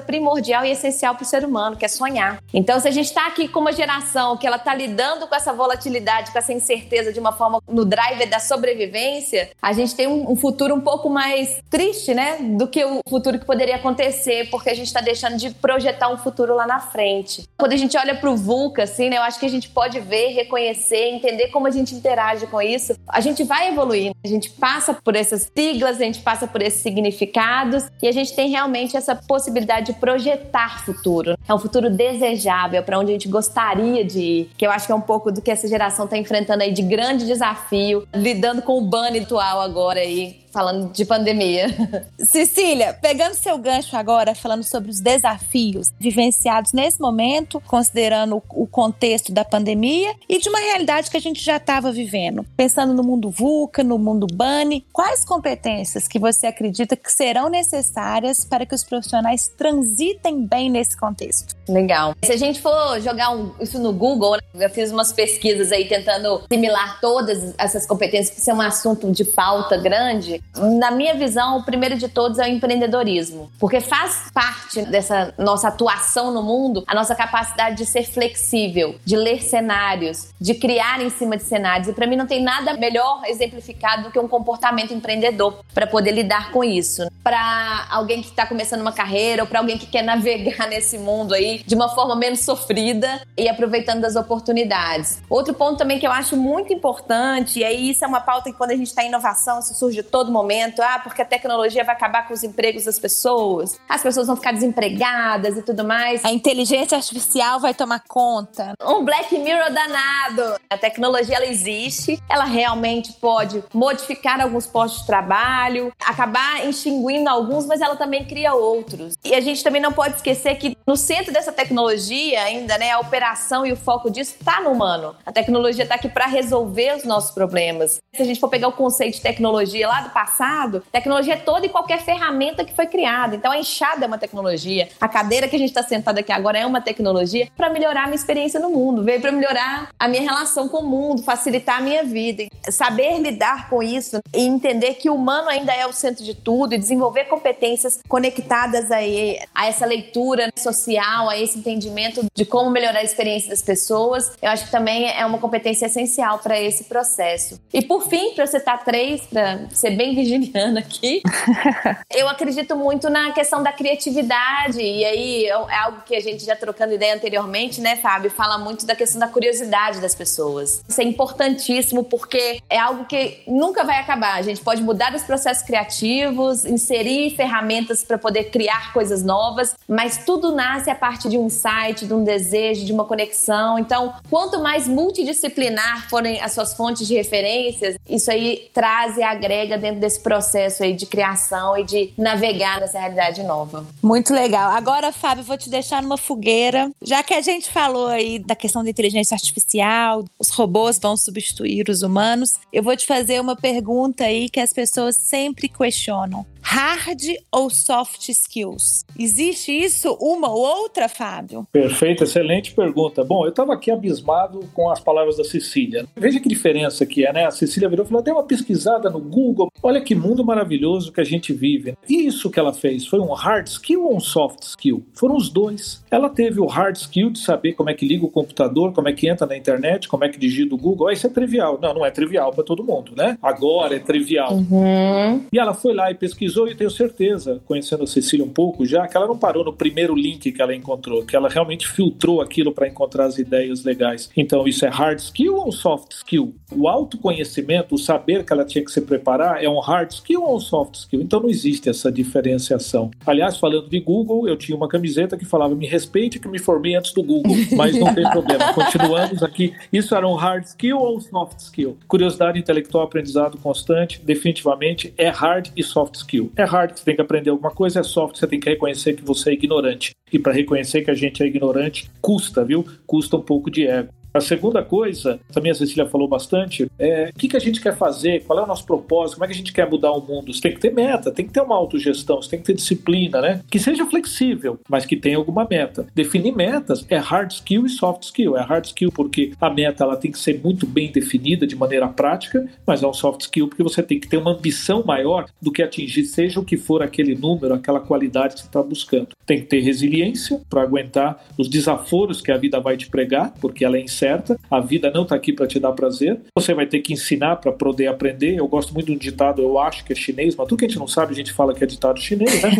primordial 0.00 0.64
e 0.64 0.70
essencial 0.70 1.14
para 1.14 1.22
o 1.22 1.26
ser 1.26 1.44
humano, 1.44 1.76
que 1.76 1.84
é 1.84 1.88
sonhar. 1.88 2.42
Então, 2.52 2.78
se 2.80 2.88
a 2.88 2.90
gente 2.90 3.06
está 3.06 3.26
aqui 3.26 3.48
com 3.48 3.60
uma 3.60 3.72
geração 3.72 4.36
que 4.36 4.46
ela 4.46 4.56
está 4.56 4.74
lidando 4.74 5.26
com 5.26 5.34
essa 5.34 5.52
volatilidade, 5.52 6.30
com 6.30 6.38
essa 6.38 6.52
incerteza 6.52 7.12
de 7.12 7.20
uma 7.20 7.32
forma 7.32 7.60
no 7.68 7.84
driver 7.84 8.28
da 8.28 8.38
sobrevivência, 8.38 9.50
a 9.60 9.72
gente 9.72 9.94
tem 9.94 10.06
um, 10.06 10.36
futuro 10.36 10.74
um 10.74 10.80
pouco 10.80 11.10
mais 11.10 11.60
triste, 11.68 12.14
né, 12.14 12.36
do 12.40 12.66
que 12.66 12.84
o 12.84 13.00
futuro 13.08 13.38
que 13.38 13.44
poderia 13.44 13.76
acontecer, 13.76 14.48
porque 14.50 14.70
a 14.70 14.74
gente 14.74 14.86
está 14.86 15.00
deixando 15.00 15.36
de 15.36 15.50
projetar 15.50 16.08
um 16.08 16.16
futuro 16.16 16.54
lá 16.54 16.66
na 16.66 16.80
frente. 16.80 17.48
Quando 17.58 17.72
a 17.72 17.76
gente 17.76 17.96
olha 17.96 18.14
para 18.14 18.30
o 18.30 18.36
VUCA, 18.36 18.84
assim, 18.84 19.10
né, 19.10 19.18
eu 19.18 19.22
acho 19.22 19.38
que 19.38 19.46
a 19.46 19.50
gente 19.50 19.68
pode 19.68 19.99
ver, 20.00 20.28
reconhecer, 20.28 21.10
entender 21.10 21.48
como 21.48 21.66
a 21.66 21.70
gente 21.70 21.94
interage 21.94 22.46
com 22.46 22.60
isso. 22.60 22.94
A 23.08 23.20
gente 23.20 23.44
vai 23.44 23.68
evoluindo, 23.68 24.14
a 24.24 24.28
gente 24.28 24.50
passa 24.50 24.94
por 24.94 25.14
essas 25.14 25.50
siglas, 25.56 26.00
a 26.00 26.04
gente 26.04 26.20
passa 26.20 26.46
por 26.46 26.62
esses 26.62 26.80
significados 26.80 27.84
e 28.02 28.08
a 28.08 28.12
gente 28.12 28.34
tem 28.34 28.50
realmente 28.50 28.96
essa 28.96 29.14
possibilidade 29.14 29.92
de 29.92 29.92
projetar 29.94 30.84
futuro. 30.84 31.36
É 31.48 31.54
um 31.54 31.58
futuro 31.58 31.90
desejável 31.90 32.82
para 32.82 32.98
onde 32.98 33.10
a 33.10 33.14
gente 33.14 33.28
gostaria 33.28 34.04
de 34.04 34.20
ir, 34.20 34.50
que 34.56 34.66
eu 34.66 34.70
acho 34.70 34.86
que 34.86 34.92
é 34.92 34.94
um 34.94 35.00
pouco 35.00 35.30
do 35.30 35.42
que 35.42 35.50
essa 35.50 35.68
geração 35.68 36.04
está 36.04 36.16
enfrentando 36.16 36.62
aí 36.62 36.72
de 36.72 36.82
grande 36.82 37.26
desafio, 37.26 38.06
lidando 38.14 38.62
com 38.62 38.78
o 38.78 38.80
ban 38.80 39.10
atual 39.18 39.60
agora 39.60 40.00
aí, 40.00 40.39
falando 40.50 40.92
de 40.92 41.04
pandemia. 41.04 41.66
Cecília, 42.18 42.92
pegando 42.94 43.34
seu 43.34 43.56
gancho 43.58 43.96
agora, 43.96 44.34
falando 44.34 44.62
sobre 44.62 44.90
os 44.90 45.00
desafios 45.00 45.90
vivenciados 45.98 46.72
nesse 46.72 47.00
momento, 47.00 47.60
considerando 47.66 48.42
o 48.50 48.66
contexto 48.66 49.32
da 49.32 49.44
pandemia 49.44 50.14
e 50.28 50.38
de 50.38 50.48
uma 50.48 50.58
realidade 50.58 51.10
que 51.10 51.16
a 51.16 51.20
gente 51.20 51.42
já 51.42 51.56
estava 51.56 51.92
vivendo. 51.92 52.44
Pensando 52.56 52.92
no 52.92 53.02
mundo 53.02 53.30
VUCA, 53.30 53.82
no 53.82 53.98
mundo 53.98 54.26
BANI, 54.32 54.84
quais 54.92 55.24
competências 55.24 56.06
que 56.08 56.18
você 56.18 56.46
acredita 56.46 56.96
que 56.96 57.10
serão 57.12 57.48
necessárias 57.48 58.44
para 58.44 58.66
que 58.66 58.74
os 58.74 58.84
profissionais 58.84 59.48
transitem 59.48 60.46
bem 60.46 60.70
nesse 60.70 60.96
contexto? 60.96 61.54
Legal. 61.68 62.14
Se 62.24 62.32
a 62.32 62.36
gente 62.36 62.60
for 62.60 63.00
jogar 63.00 63.30
um, 63.30 63.52
isso 63.60 63.78
no 63.78 63.92
Google, 63.92 64.36
né, 64.54 64.66
eu 64.66 64.70
fiz 64.70 64.90
umas 64.90 65.12
pesquisas 65.12 65.70
aí 65.72 65.86
tentando 65.86 66.42
assimilar 66.50 67.00
todas 67.00 67.54
essas 67.56 67.86
competências 67.86 68.34
para 68.34 68.44
ser 68.44 68.52
um 68.52 68.60
assunto 68.60 69.10
de 69.10 69.24
pauta 69.24 69.76
grande 69.76 70.39
na 70.56 70.90
minha 70.90 71.14
visão, 71.14 71.58
o 71.58 71.62
primeiro 71.62 71.96
de 71.96 72.08
todos 72.08 72.38
é 72.38 72.44
o 72.44 72.48
empreendedorismo, 72.48 73.50
porque 73.58 73.80
faz 73.80 74.30
parte 74.32 74.82
dessa 74.82 75.32
nossa 75.38 75.68
atuação 75.68 76.32
no 76.32 76.42
mundo 76.42 76.82
a 76.86 76.94
nossa 76.94 77.14
capacidade 77.14 77.76
de 77.76 77.86
ser 77.86 78.04
flexível, 78.04 78.96
de 79.04 79.16
ler 79.16 79.42
cenários, 79.42 80.30
de 80.40 80.54
criar 80.54 81.00
em 81.00 81.10
cima 81.10 81.36
de 81.36 81.44
cenários. 81.44 81.88
E 81.88 81.92
para 81.92 82.06
mim 82.06 82.16
não 82.16 82.26
tem 82.26 82.42
nada 82.42 82.74
melhor 82.74 83.22
exemplificado 83.26 84.04
do 84.04 84.10
que 84.10 84.18
um 84.18 84.26
comportamento 84.26 84.92
empreendedor 84.92 85.60
para 85.72 85.86
poder 85.86 86.12
lidar 86.12 86.50
com 86.50 86.64
isso. 86.64 87.10
Para 87.22 87.86
alguém 87.90 88.20
que 88.20 88.28
está 88.28 88.46
começando 88.46 88.80
uma 88.80 88.92
carreira 88.92 89.42
ou 89.42 89.48
para 89.48 89.60
alguém 89.60 89.78
que 89.78 89.86
quer 89.86 90.02
navegar 90.02 90.66
nesse 90.68 90.98
mundo 90.98 91.34
aí 91.34 91.62
de 91.64 91.74
uma 91.74 91.88
forma 91.88 92.16
menos 92.16 92.40
sofrida 92.40 93.20
e 93.36 93.48
aproveitando 93.48 94.00
das 94.00 94.16
oportunidades. 94.16 95.22
Outro 95.28 95.54
ponto 95.54 95.78
também 95.78 95.98
que 95.98 96.06
eu 96.06 96.12
acho 96.12 96.36
muito 96.36 96.72
importante, 96.72 97.60
e 97.60 97.64
aí 97.64 97.90
isso 97.90 98.04
é 98.04 98.08
uma 98.08 98.20
pauta 98.20 98.50
que 98.50 98.56
quando 98.56 98.72
a 98.72 98.76
gente 98.76 98.88
está 98.88 99.04
em 99.04 99.08
inovação, 99.08 99.60
isso 99.60 99.74
surge 99.74 100.02
todo 100.02 100.29
todo 100.30 100.32
momento, 100.32 100.80
ah, 100.80 101.00
porque 101.02 101.20
a 101.20 101.24
tecnologia 101.24 101.82
vai 101.82 101.94
acabar 101.94 102.26
com 102.26 102.32
os 102.32 102.44
empregos 102.44 102.84
das 102.84 102.98
pessoas, 102.98 103.78
as 103.88 104.00
pessoas 104.00 104.28
vão 104.28 104.36
ficar 104.36 104.52
desempregadas 104.52 105.58
e 105.58 105.62
tudo 105.62 105.84
mais. 105.84 106.24
A 106.24 106.30
inteligência 106.30 106.96
artificial 106.96 107.58
vai 107.58 107.74
tomar 107.74 108.02
conta. 108.06 108.72
Um 108.80 109.04
Black 109.04 109.36
Mirror 109.36 109.72
danado. 109.72 110.60
A 110.70 110.78
tecnologia 110.78 111.36
ela 111.36 111.46
existe, 111.46 112.22
ela 112.28 112.44
realmente 112.44 113.12
pode 113.14 113.62
modificar 113.74 114.40
alguns 114.40 114.66
postos 114.66 115.00
de 115.00 115.06
trabalho, 115.06 115.92
acabar 116.04 116.64
extinguindo 116.66 117.28
alguns, 117.28 117.66
mas 117.66 117.80
ela 117.80 117.96
também 117.96 118.24
cria 118.24 118.54
outros. 118.54 119.14
E 119.24 119.34
a 119.34 119.40
gente 119.40 119.64
também 119.64 119.82
não 119.82 119.92
pode 119.92 120.16
esquecer 120.16 120.54
que 120.56 120.76
no 120.86 120.96
centro 120.96 121.32
dessa 121.32 121.52
tecnologia 121.52 122.42
ainda, 122.42 122.78
né, 122.78 122.92
a 122.92 123.00
operação 123.00 123.66
e 123.66 123.72
o 123.72 123.76
foco 123.76 124.10
disso 124.10 124.36
está 124.38 124.60
no 124.60 124.70
humano. 124.70 125.16
A 125.26 125.32
tecnologia 125.32 125.82
está 125.82 125.96
aqui 125.96 126.08
para 126.08 126.26
resolver 126.26 126.96
os 126.96 127.04
nossos 127.04 127.32
problemas. 127.32 128.00
Se 128.14 128.22
a 128.22 128.24
gente 128.24 128.38
for 128.38 128.48
pegar 128.48 128.68
o 128.68 128.72
conceito 128.72 129.16
de 129.16 129.22
tecnologia 129.22 129.88
lá 129.88 130.02
do 130.02 130.10
passado, 130.20 130.82
tecnologia 130.92 131.32
é 131.32 131.36
toda 131.38 131.64
e 131.64 131.68
qualquer 131.70 132.02
ferramenta 132.02 132.62
que 132.62 132.74
foi 132.74 132.86
criada. 132.86 133.36
Então 133.36 133.50
a 133.50 133.58
enxada 133.58 134.04
é 134.04 134.06
uma 134.06 134.18
tecnologia, 134.18 134.88
a 135.00 135.08
cadeira 135.08 135.48
que 135.48 135.56
a 135.56 135.58
gente 135.58 135.70
está 135.70 135.82
sentado 135.82 136.18
aqui 136.18 136.30
agora 136.30 136.58
é 136.58 136.66
uma 136.66 136.80
tecnologia 136.82 137.48
para 137.56 137.70
melhorar 137.70 138.02
a 138.02 138.06
minha 138.06 138.16
experiência 138.16 138.60
no 138.60 138.68
mundo, 138.68 139.02
veio 139.02 139.18
para 139.18 139.32
melhorar 139.32 139.88
a 139.98 140.08
minha 140.08 140.22
relação 140.22 140.68
com 140.68 140.78
o 140.78 140.86
mundo, 140.86 141.22
facilitar 141.22 141.78
a 141.78 141.80
minha 141.80 142.04
vida. 142.04 142.44
Saber 142.70 143.18
lidar 143.18 143.70
com 143.70 143.82
isso 143.82 144.20
e 144.34 144.42
entender 144.42 144.94
que 144.94 145.08
o 145.08 145.14
humano 145.14 145.48
ainda 145.48 145.72
é 145.72 145.86
o 145.86 145.92
centro 145.92 146.22
de 146.22 146.34
tudo 146.34 146.74
e 146.74 146.78
desenvolver 146.78 147.24
competências 147.24 148.00
conectadas 148.06 148.90
aí 148.90 149.38
a 149.54 149.66
essa 149.66 149.86
leitura 149.86 150.52
social, 150.56 151.30
a 151.30 151.38
esse 151.38 151.58
entendimento 151.58 152.26
de 152.34 152.44
como 152.44 152.70
melhorar 152.70 152.98
a 152.98 153.02
experiência 153.02 153.48
das 153.48 153.62
pessoas, 153.62 154.32
eu 154.42 154.50
acho 154.50 154.66
que 154.66 154.70
também 154.70 155.10
é 155.10 155.24
uma 155.24 155.38
competência 155.38 155.86
essencial 155.86 156.38
para 156.38 156.60
esse 156.60 156.84
processo. 156.84 157.58
E 157.72 157.82
por 157.82 158.02
fim, 158.02 158.34
para 158.34 158.46
citar 158.46 158.84
três, 158.84 159.22
para 159.22 159.68
ser 159.70 159.92
bem 159.92 160.09
virginiana 160.14 160.80
aqui. 160.80 161.22
eu 162.14 162.28
acredito 162.28 162.76
muito 162.76 163.08
na 163.08 163.32
questão 163.32 163.62
da 163.62 163.72
criatividade. 163.72 164.80
E 164.80 165.04
aí 165.04 165.44
é, 165.44 165.48
é 165.48 165.78
algo 165.78 166.02
que 166.04 166.14
a 166.14 166.20
gente 166.20 166.44
já 166.44 166.56
trocando 166.56 166.94
ideia 166.94 167.14
anteriormente, 167.14 167.80
né, 167.80 167.96
Fábio? 167.96 168.30
Fala 168.30 168.58
muito 168.58 168.86
da 168.86 168.94
questão 168.94 169.20
da 169.20 169.28
curiosidade 169.28 170.00
das 170.00 170.14
pessoas. 170.14 170.82
Isso 170.88 171.00
é 171.00 171.04
importantíssimo 171.04 172.04
porque 172.04 172.60
é 172.68 172.78
algo 172.78 173.04
que 173.04 173.42
nunca 173.46 173.84
vai 173.84 173.98
acabar. 173.98 174.34
A 174.34 174.42
gente 174.42 174.60
pode 174.60 174.82
mudar 174.82 175.14
os 175.14 175.22
processos 175.22 175.62
criativos, 175.62 176.64
inserir 176.64 177.34
ferramentas 177.36 178.04
para 178.04 178.18
poder 178.18 178.44
criar 178.44 178.92
coisas 178.92 179.22
novas, 179.22 179.74
mas 179.88 180.24
tudo 180.24 180.52
nasce 180.52 180.90
a 180.90 180.94
partir 180.94 181.28
de 181.28 181.38
um 181.38 181.46
insight, 181.46 182.06
de 182.06 182.14
um 182.14 182.24
desejo, 182.24 182.84
de 182.84 182.92
uma 182.92 183.04
conexão. 183.04 183.78
Então, 183.78 184.14
quanto 184.28 184.60
mais 184.60 184.86
multidisciplinar 184.86 186.08
forem 186.08 186.40
as 186.40 186.52
suas 186.52 186.74
fontes 186.74 187.06
de 187.06 187.14
referências, 187.14 187.96
isso 188.08 188.30
aí 188.30 188.70
traz 188.72 189.16
e 189.16 189.22
agrega 189.22 189.78
dentro 189.78 189.99
dentro 190.00 190.10
desse 190.10 190.20
processo 190.20 190.82
aí 190.82 190.94
de 190.94 191.06
criação 191.06 191.76
e 191.76 191.84
de 191.84 192.12
navegar 192.16 192.80
nessa 192.80 192.98
realidade 192.98 193.42
nova. 193.42 193.86
Muito 194.02 194.32
legal. 194.32 194.70
Agora, 194.70 195.12
Fábio, 195.12 195.44
vou 195.44 195.58
te 195.58 195.68
deixar 195.68 196.02
numa 196.02 196.16
fogueira. 196.16 196.90
Já 197.02 197.22
que 197.22 197.34
a 197.34 197.40
gente 197.40 197.70
falou 197.70 198.08
aí 198.08 198.38
da 198.38 198.56
questão 198.56 198.82
da 198.82 198.90
inteligência 198.90 199.34
artificial, 199.34 200.24
os 200.38 200.48
robôs 200.48 200.98
vão 200.98 201.16
substituir 201.16 201.88
os 201.88 202.02
humanos, 202.02 202.54
eu 202.72 202.82
vou 202.82 202.96
te 202.96 203.06
fazer 203.06 203.40
uma 203.40 203.54
pergunta 203.54 204.24
aí 204.24 204.48
que 204.48 204.58
as 204.58 204.72
pessoas 204.72 205.16
sempre 205.16 205.68
questionam. 205.68 206.46
Hard 206.72 207.20
ou 207.50 207.68
soft 207.68 208.28
skills? 208.28 209.04
Existe 209.18 209.72
isso 209.72 210.16
uma 210.20 210.48
ou 210.48 210.60
outra, 210.60 211.08
Fábio? 211.08 211.66
Perfeito, 211.72 212.22
excelente 212.22 212.72
pergunta. 212.72 213.24
Bom, 213.24 213.44
eu 213.44 213.50
estava 213.50 213.74
aqui 213.74 213.90
abismado 213.90 214.60
com 214.72 214.88
as 214.88 215.00
palavras 215.00 215.36
da 215.36 215.42
Cecília. 215.42 216.06
Veja 216.16 216.38
que 216.38 216.48
diferença 216.48 217.04
que 217.04 217.26
é, 217.26 217.32
né? 217.32 217.44
A 217.44 217.50
Cecília 217.50 217.88
virou 217.88 218.06
e 218.06 218.08
falou: 218.08 218.22
deu 218.22 218.36
uma 218.36 218.44
pesquisada 218.44 219.10
no 219.10 219.18
Google. 219.18 219.68
Olha 219.82 220.00
que 220.00 220.14
mundo 220.14 220.44
maravilhoso 220.44 221.10
que 221.10 221.20
a 221.20 221.24
gente 221.24 221.52
vive. 221.52 221.98
E 222.08 222.24
isso 222.24 222.48
que 222.48 222.60
ela 222.60 222.72
fez 222.72 223.04
foi 223.04 223.18
um 223.18 223.32
hard 223.32 223.66
skill 223.66 224.04
ou 224.04 224.14
um 224.14 224.20
soft 224.20 224.62
skill? 224.62 225.04
Foram 225.12 225.36
os 225.36 225.48
dois. 225.48 226.04
Ela 226.08 226.30
teve 226.30 226.60
o 226.60 226.66
hard 226.66 226.94
skill 226.94 227.30
de 227.30 227.40
saber 227.40 227.72
como 227.72 227.90
é 227.90 227.94
que 227.94 228.06
liga 228.06 228.24
o 228.24 228.30
computador, 228.30 228.92
como 228.92 229.08
é 229.08 229.12
que 229.12 229.28
entra 229.28 229.44
na 229.44 229.56
internet, 229.56 230.08
como 230.08 230.24
é 230.24 230.28
que 230.28 230.38
digita 230.38 230.72
o 230.76 230.78
Google. 230.78 231.08
Ah, 231.08 231.12
isso 231.12 231.26
é 231.26 231.30
trivial. 231.30 231.80
Não, 231.82 231.94
não 231.94 232.06
é 232.06 232.12
trivial 232.12 232.52
para 232.52 232.62
todo 232.62 232.84
mundo, 232.84 233.12
né? 233.16 233.36
Agora 233.42 233.96
é 233.96 233.98
trivial. 233.98 234.52
Uhum. 234.52 235.44
E 235.52 235.58
ela 235.58 235.74
foi 235.74 235.92
lá 235.92 236.12
e 236.12 236.14
pesquisou 236.60 236.68
e 236.68 236.74
tenho 236.74 236.90
certeza, 236.90 237.60
conhecendo 237.66 238.04
a 238.04 238.06
Cecília 238.06 238.44
um 238.44 238.48
pouco 238.48 238.84
já, 238.84 239.06
que 239.06 239.16
ela 239.16 239.26
não 239.26 239.38
parou 239.38 239.64
no 239.64 239.72
primeiro 239.72 240.14
link 240.14 240.52
que 240.52 240.62
ela 240.62 240.74
encontrou, 240.74 241.24
que 241.24 241.34
ela 241.34 241.48
realmente 241.48 241.88
filtrou 241.88 242.40
aquilo 242.40 242.72
para 242.72 242.88
encontrar 242.88 243.26
as 243.26 243.38
ideias 243.38 243.84
legais. 243.84 244.30
Então, 244.36 244.66
isso 244.66 244.84
é 244.84 244.88
hard 244.88 245.18
skill 245.18 245.56
ou 245.56 245.72
soft 245.72 246.12
skill? 246.12 246.54
O 246.72 246.88
autoconhecimento, 246.88 247.94
o 247.94 247.98
saber 247.98 248.44
que 248.44 248.52
ela 248.52 248.64
tinha 248.64 248.84
que 248.84 248.90
se 248.90 249.00
preparar, 249.00 249.62
é 249.62 249.68
um 249.68 249.80
hard 249.80 250.10
skill 250.10 250.42
ou 250.42 250.56
um 250.56 250.60
soft 250.60 250.94
skill? 250.96 251.20
Então, 251.20 251.40
não 251.40 251.48
existe 251.48 251.88
essa 251.88 252.10
diferenciação. 252.10 253.10
Aliás, 253.26 253.58
falando 253.58 253.88
de 253.88 254.00
Google, 254.00 254.48
eu 254.48 254.56
tinha 254.56 254.76
uma 254.76 254.88
camiseta 254.88 255.36
que 255.36 255.44
falava: 255.44 255.74
me 255.74 255.86
respeite 255.86 256.38
que 256.38 256.48
me 256.48 256.58
formei 256.58 256.94
antes 256.94 257.12
do 257.12 257.22
Google, 257.22 257.54
mas 257.76 257.98
não 257.98 258.14
tem 258.14 258.28
problema. 258.30 258.72
Continuamos 258.72 259.42
aqui. 259.42 259.74
Isso 259.92 260.14
era 260.14 260.26
um 260.26 260.34
hard 260.34 260.64
skill 260.64 260.98
ou 260.98 261.16
um 261.16 261.20
soft 261.20 261.58
skill? 261.60 261.96
Curiosidade 262.06 262.58
intelectual, 262.58 263.04
aprendizado 263.04 263.58
constante, 263.58 264.20
definitivamente 264.22 265.12
é 265.16 265.28
hard 265.28 265.70
e 265.76 265.82
soft 265.82 266.16
skill. 266.16 266.39
É 266.56 266.64
hard 266.64 266.92
que 266.92 267.00
você 267.00 267.04
tem 267.04 267.16
que 267.16 267.22
aprender 267.22 267.50
alguma 267.50 267.70
coisa, 267.70 268.00
é 268.00 268.02
soft 268.02 268.34
que 268.34 268.38
você 268.38 268.46
tem 268.46 268.60
que 268.60 268.70
reconhecer 268.70 269.14
que 269.14 269.24
você 269.24 269.50
é 269.50 269.52
ignorante. 269.54 270.12
E 270.32 270.38
para 270.38 270.52
reconhecer 270.52 271.02
que 271.02 271.10
a 271.10 271.14
gente 271.14 271.42
é 271.42 271.46
ignorante, 271.46 272.10
custa, 272.20 272.64
viu? 272.64 272.86
Custa 273.06 273.36
um 273.36 273.42
pouco 273.42 273.70
de 273.70 273.86
ego. 273.86 274.19
A 274.32 274.40
segunda 274.40 274.82
coisa, 274.82 275.40
também 275.52 275.72
a 275.72 275.74
Cecília 275.74 276.06
falou 276.06 276.28
bastante, 276.28 276.90
é 276.98 277.30
o 277.34 277.38
que, 277.38 277.48
que 277.48 277.56
a 277.56 277.60
gente 277.60 277.80
quer 277.80 277.96
fazer, 277.96 278.44
qual 278.44 278.58
é 278.58 278.62
o 278.62 278.66
nosso 278.66 278.84
propósito, 278.86 279.36
como 279.36 279.44
é 279.44 279.48
que 279.48 279.54
a 279.54 279.56
gente 279.56 279.72
quer 279.72 279.88
mudar 279.88 280.12
o 280.12 280.20
mundo. 280.20 280.52
Você 280.52 280.60
tem 280.60 280.74
que 280.74 280.80
ter 280.80 280.92
meta, 280.92 281.32
tem 281.32 281.46
que 281.46 281.52
ter 281.52 281.60
uma 281.60 281.74
autogestão, 281.74 282.40
você 282.40 282.50
tem 282.50 282.60
que 282.60 282.66
ter 282.66 282.74
disciplina, 282.74 283.40
né? 283.40 283.62
Que 283.68 283.78
seja 283.78 284.06
flexível, 284.06 284.78
mas 284.88 285.04
que 285.04 285.16
tenha 285.16 285.36
alguma 285.36 285.66
meta. 285.68 286.06
Definir 286.14 286.54
metas 286.54 287.04
é 287.08 287.16
hard 287.16 287.50
skill 287.50 287.86
e 287.86 287.88
soft 287.88 288.24
skill. 288.24 288.56
É 288.56 288.62
hard 288.62 288.84
skill 288.84 289.10
porque 289.10 289.52
a 289.60 289.68
meta 289.68 290.04
ela 290.04 290.16
tem 290.16 290.30
que 290.30 290.38
ser 290.38 290.60
muito 290.62 290.86
bem 290.86 291.10
definida 291.10 291.66
de 291.66 291.74
maneira 291.74 292.06
prática, 292.08 292.68
mas 292.86 293.02
é 293.02 293.06
um 293.06 293.12
soft 293.12 293.42
skill 293.42 293.68
porque 293.68 293.82
você 293.82 294.02
tem 294.02 294.20
que 294.20 294.28
ter 294.28 294.36
uma 294.36 294.52
ambição 294.52 295.02
maior 295.04 295.46
do 295.60 295.72
que 295.72 295.82
atingir, 295.82 296.24
seja 296.24 296.60
o 296.60 296.64
que 296.64 296.76
for 296.76 297.02
aquele 297.02 297.34
número, 297.34 297.74
aquela 297.74 298.00
qualidade 298.00 298.54
que 298.54 298.60
você 298.60 298.66
está 298.66 298.82
buscando. 298.82 299.28
Tem 299.44 299.60
que 299.60 299.66
ter 299.66 299.80
resiliência 299.80 300.60
para 300.68 300.82
aguentar 300.82 301.44
os 301.58 301.68
desaforos 301.68 302.40
que 302.40 302.52
a 302.52 302.56
vida 302.56 302.78
vai 302.78 302.96
te 302.96 303.08
pregar, 303.08 303.52
porque 303.60 303.84
ela 303.84 303.96
é 303.96 304.00
certa. 304.20 304.58
A 304.70 304.80
vida 304.80 305.10
não 305.10 305.22
está 305.22 305.34
aqui 305.34 305.52
para 305.52 305.66
te 305.66 305.80
dar 305.80 305.92
prazer. 305.92 306.38
Você 306.54 306.74
vai 306.74 306.86
ter 306.86 307.00
que 307.00 307.12
ensinar 307.14 307.56
para 307.56 307.72
poder 307.72 308.06
aprender. 308.06 308.56
Eu 308.56 308.68
gosto 308.68 308.92
muito 308.92 309.06
de 309.06 309.12
um 309.12 309.18
ditado, 309.18 309.62
eu 309.62 309.78
acho 309.78 310.04
que 310.04 310.12
é 310.12 310.16
chinês, 310.16 310.54
mas 310.54 310.68
tudo 310.68 310.78
que 310.78 310.84
a 310.84 310.88
gente 310.88 310.98
não 310.98 311.08
sabe, 311.08 311.32
a 311.32 311.36
gente 311.36 311.52
fala 311.52 311.74
que 311.74 311.82
é 311.82 311.86
ditado 311.86 312.20
chinês, 312.20 312.62
né? 312.62 312.70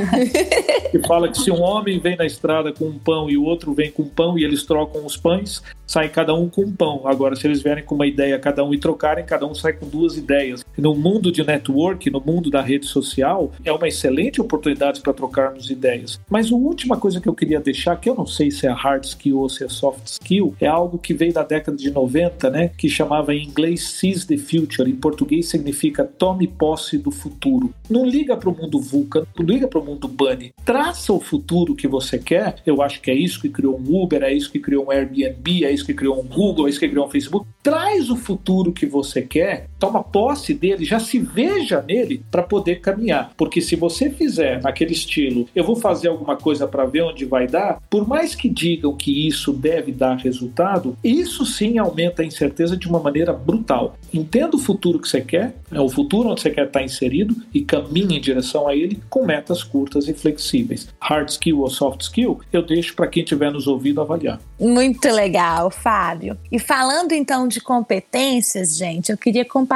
que 0.91 0.99
fala 1.07 1.29
que 1.29 1.39
se 1.39 1.51
um 1.51 1.63
homem 1.63 1.99
vem 1.99 2.17
na 2.17 2.27
estrada 2.27 2.73
com 2.73 2.87
um 2.87 2.99
pão 2.99 3.31
e 3.31 3.37
o 3.37 3.45
outro 3.45 3.73
vem 3.73 3.91
com 3.91 4.03
um 4.03 4.09
pão 4.09 4.39
e 4.39 4.45
eles 4.45 4.65
trocam 4.65 5.05
os 5.07 5.17
pães, 5.17 5.63
sai 5.87 6.09
cada 6.09 6.35
um 6.35 6.49
com 6.49 6.63
um 6.63 6.73
pão. 6.73 7.03
Agora, 7.05 7.35
se 7.35 7.47
eles 7.47 7.63
vierem 7.63 7.85
com 7.85 7.95
uma 7.95 8.07
ideia 8.07 8.39
cada 8.39 8.65
um 8.65 8.73
e 8.73 8.79
trocarem, 8.79 9.25
cada 9.25 9.47
um 9.47 9.55
sai 9.55 9.73
com 9.73 9.89
duas 9.89 10.17
ideias. 10.17 10.65
No 10.77 10.95
mundo 10.95 11.33
de 11.33 11.45
network, 11.45 12.11
no 12.11 12.21
mundo 12.21 12.51
da 12.51 12.61
rede 12.61 12.87
social, 12.87 13.51
é 13.65 13.73
uma 13.73 13.89
excelente 13.89 14.41
oportunidade 14.41 15.01
para 15.01 15.13
trocarmos 15.13 15.71
ideias. 15.71 16.21
Mas 16.29 16.53
a 16.53 16.55
última 16.55 16.97
coisa 16.97 17.21
que 17.21 17.29
eu 17.29 17.35
queria 17.35 17.61
deixar, 17.61 17.97
que 17.97 18.09
eu 18.09 18.15
não 18.15 18.27
sei 18.27 18.51
se 18.51 18.67
é 18.67 18.71
hard 18.71 19.05
skill 19.05 19.41
ou 19.41 19.49
se 19.49 19.65
é 19.65 19.69
soft 19.69 20.07
skill, 20.07 20.55
é 20.61 20.67
algo 20.67 20.99
que 20.99 21.15
veio 21.15 21.30
da 21.33 21.43
década 21.43 21.77
de 21.77 21.91
90, 21.91 22.51
né, 22.51 22.71
que 22.77 22.89
chamava 22.89 23.35
em 23.35 23.45
inglês 23.45 23.83
Seize 23.83 24.27
the 24.27 24.37
Future, 24.37 24.91
em 24.91 24.97
português 24.97 25.49
significa 25.49 26.05
tome 26.05 26.47
posse 26.47 26.99
do 26.99 27.11
futuro. 27.11 27.73
Não 27.89 28.05
liga 28.05 28.37
para 28.37 28.49
o 28.49 28.57
mundo 28.57 28.81
VUCA, 28.81 29.27
não 29.39 29.47
liga 29.47 29.67
para 29.67 29.79
o 29.79 29.85
mundo 29.85 30.09
Bunny. 30.09 30.53
Traça 30.65 31.13
o 31.13 31.21
futuro 31.21 31.75
que 31.75 31.89
você 31.89 32.19
quer. 32.19 32.57
Eu 32.67 32.83
acho 32.83 33.01
que 33.01 33.11
é 33.11 33.15
isso 33.15 33.41
que 33.41 33.49
criou 33.49 33.79
um 33.79 34.03
Uber, 34.03 34.23
é 34.23 34.33
isso 34.33 34.51
que 34.51 34.59
criou 34.59 34.87
um 34.87 34.91
Airbnb, 34.91 35.65
é 35.65 35.73
isso 35.73 35.87
que 35.87 35.95
criou 35.95 36.21
um 36.21 36.27
Google, 36.27 36.67
é 36.67 36.71
isso 36.71 36.81
que 36.81 36.89
criou 36.89 37.07
um 37.07 37.11
Facebook. 37.11 37.47
Traz 37.63 38.11
o 38.11 38.17
futuro 38.17 38.73
que 38.73 38.87
você 38.87 39.23
quer, 39.23 39.69
toma 39.81 40.05
posse 40.05 40.53
dele, 40.53 40.85
já 40.85 41.01
se 41.01 41.19
veja 41.19 41.81
nele 41.81 42.23
para 42.31 42.43
poder 42.43 42.81
caminhar. 42.81 43.33
Porque 43.37 43.63
se 43.63 43.75
você 43.75 44.11
fizer 44.11 44.63
naquele 44.63 44.93
estilo, 44.93 45.49
eu 45.57 45.65
vou 45.65 45.75
fazer 45.75 46.09
alguma 46.09 46.37
coisa 46.37 46.69
para 46.69 46.85
ver 46.85 47.03
onde 47.03 47.25
vai 47.25 47.47
dar, 47.47 47.81
por 47.89 48.07
mais 48.07 48.35
que 48.35 48.49
digam 48.49 48.95
que 48.95 49.27
isso 49.27 49.53
deve 49.53 49.91
dar 49.91 50.17
resultado, 50.17 50.97
isso 51.03 51.47
sim 51.47 51.79
aumenta 51.79 52.23
a 52.23 52.27
incerteza 52.27 52.77
de 52.77 52.87
uma 52.87 53.01
maneira 53.01 53.33
brutal. 53.33 53.97
Entenda 54.13 54.57
o 54.57 54.61
futuro 54.61 54.99
que 54.99 55.09
você 55.09 55.23
quer, 55.23 55.55
é 55.73 55.81
o 55.81 55.89
futuro 55.89 56.29
onde 56.29 56.43
você 56.43 56.51
quer 56.51 56.67
estar 56.67 56.83
inserido 56.83 57.35
e 57.55 57.63
caminhe 57.63 58.19
em 58.19 58.21
direção 58.21 58.69
a 58.69 58.77
ele 58.77 59.01
com 59.09 59.25
metas 59.25 59.65
curtas 59.65 60.07
e 60.09 60.13
flexíveis. 60.13 60.89
Hard 61.01 61.31
skill 61.31 61.61
ou 61.61 61.71
soft 61.71 62.03
skill, 62.03 62.41
eu 62.53 62.63
deixo 62.63 62.95
para 62.95 63.07
quem 63.07 63.23
estiver 63.23 63.51
nos 63.51 63.67
ouvindo 63.67 64.01
avaliar. 64.01 64.39
Muito 64.59 65.09
legal, 65.09 65.71
Fábio. 65.71 66.37
E 66.53 66.59
falando 66.59 67.13
então 67.13 67.49
de 67.49 67.61
competências, 67.61 68.77
gente, 68.77 69.11
eu 69.11 69.17
queria 69.17 69.45
compartilhar 69.45 69.70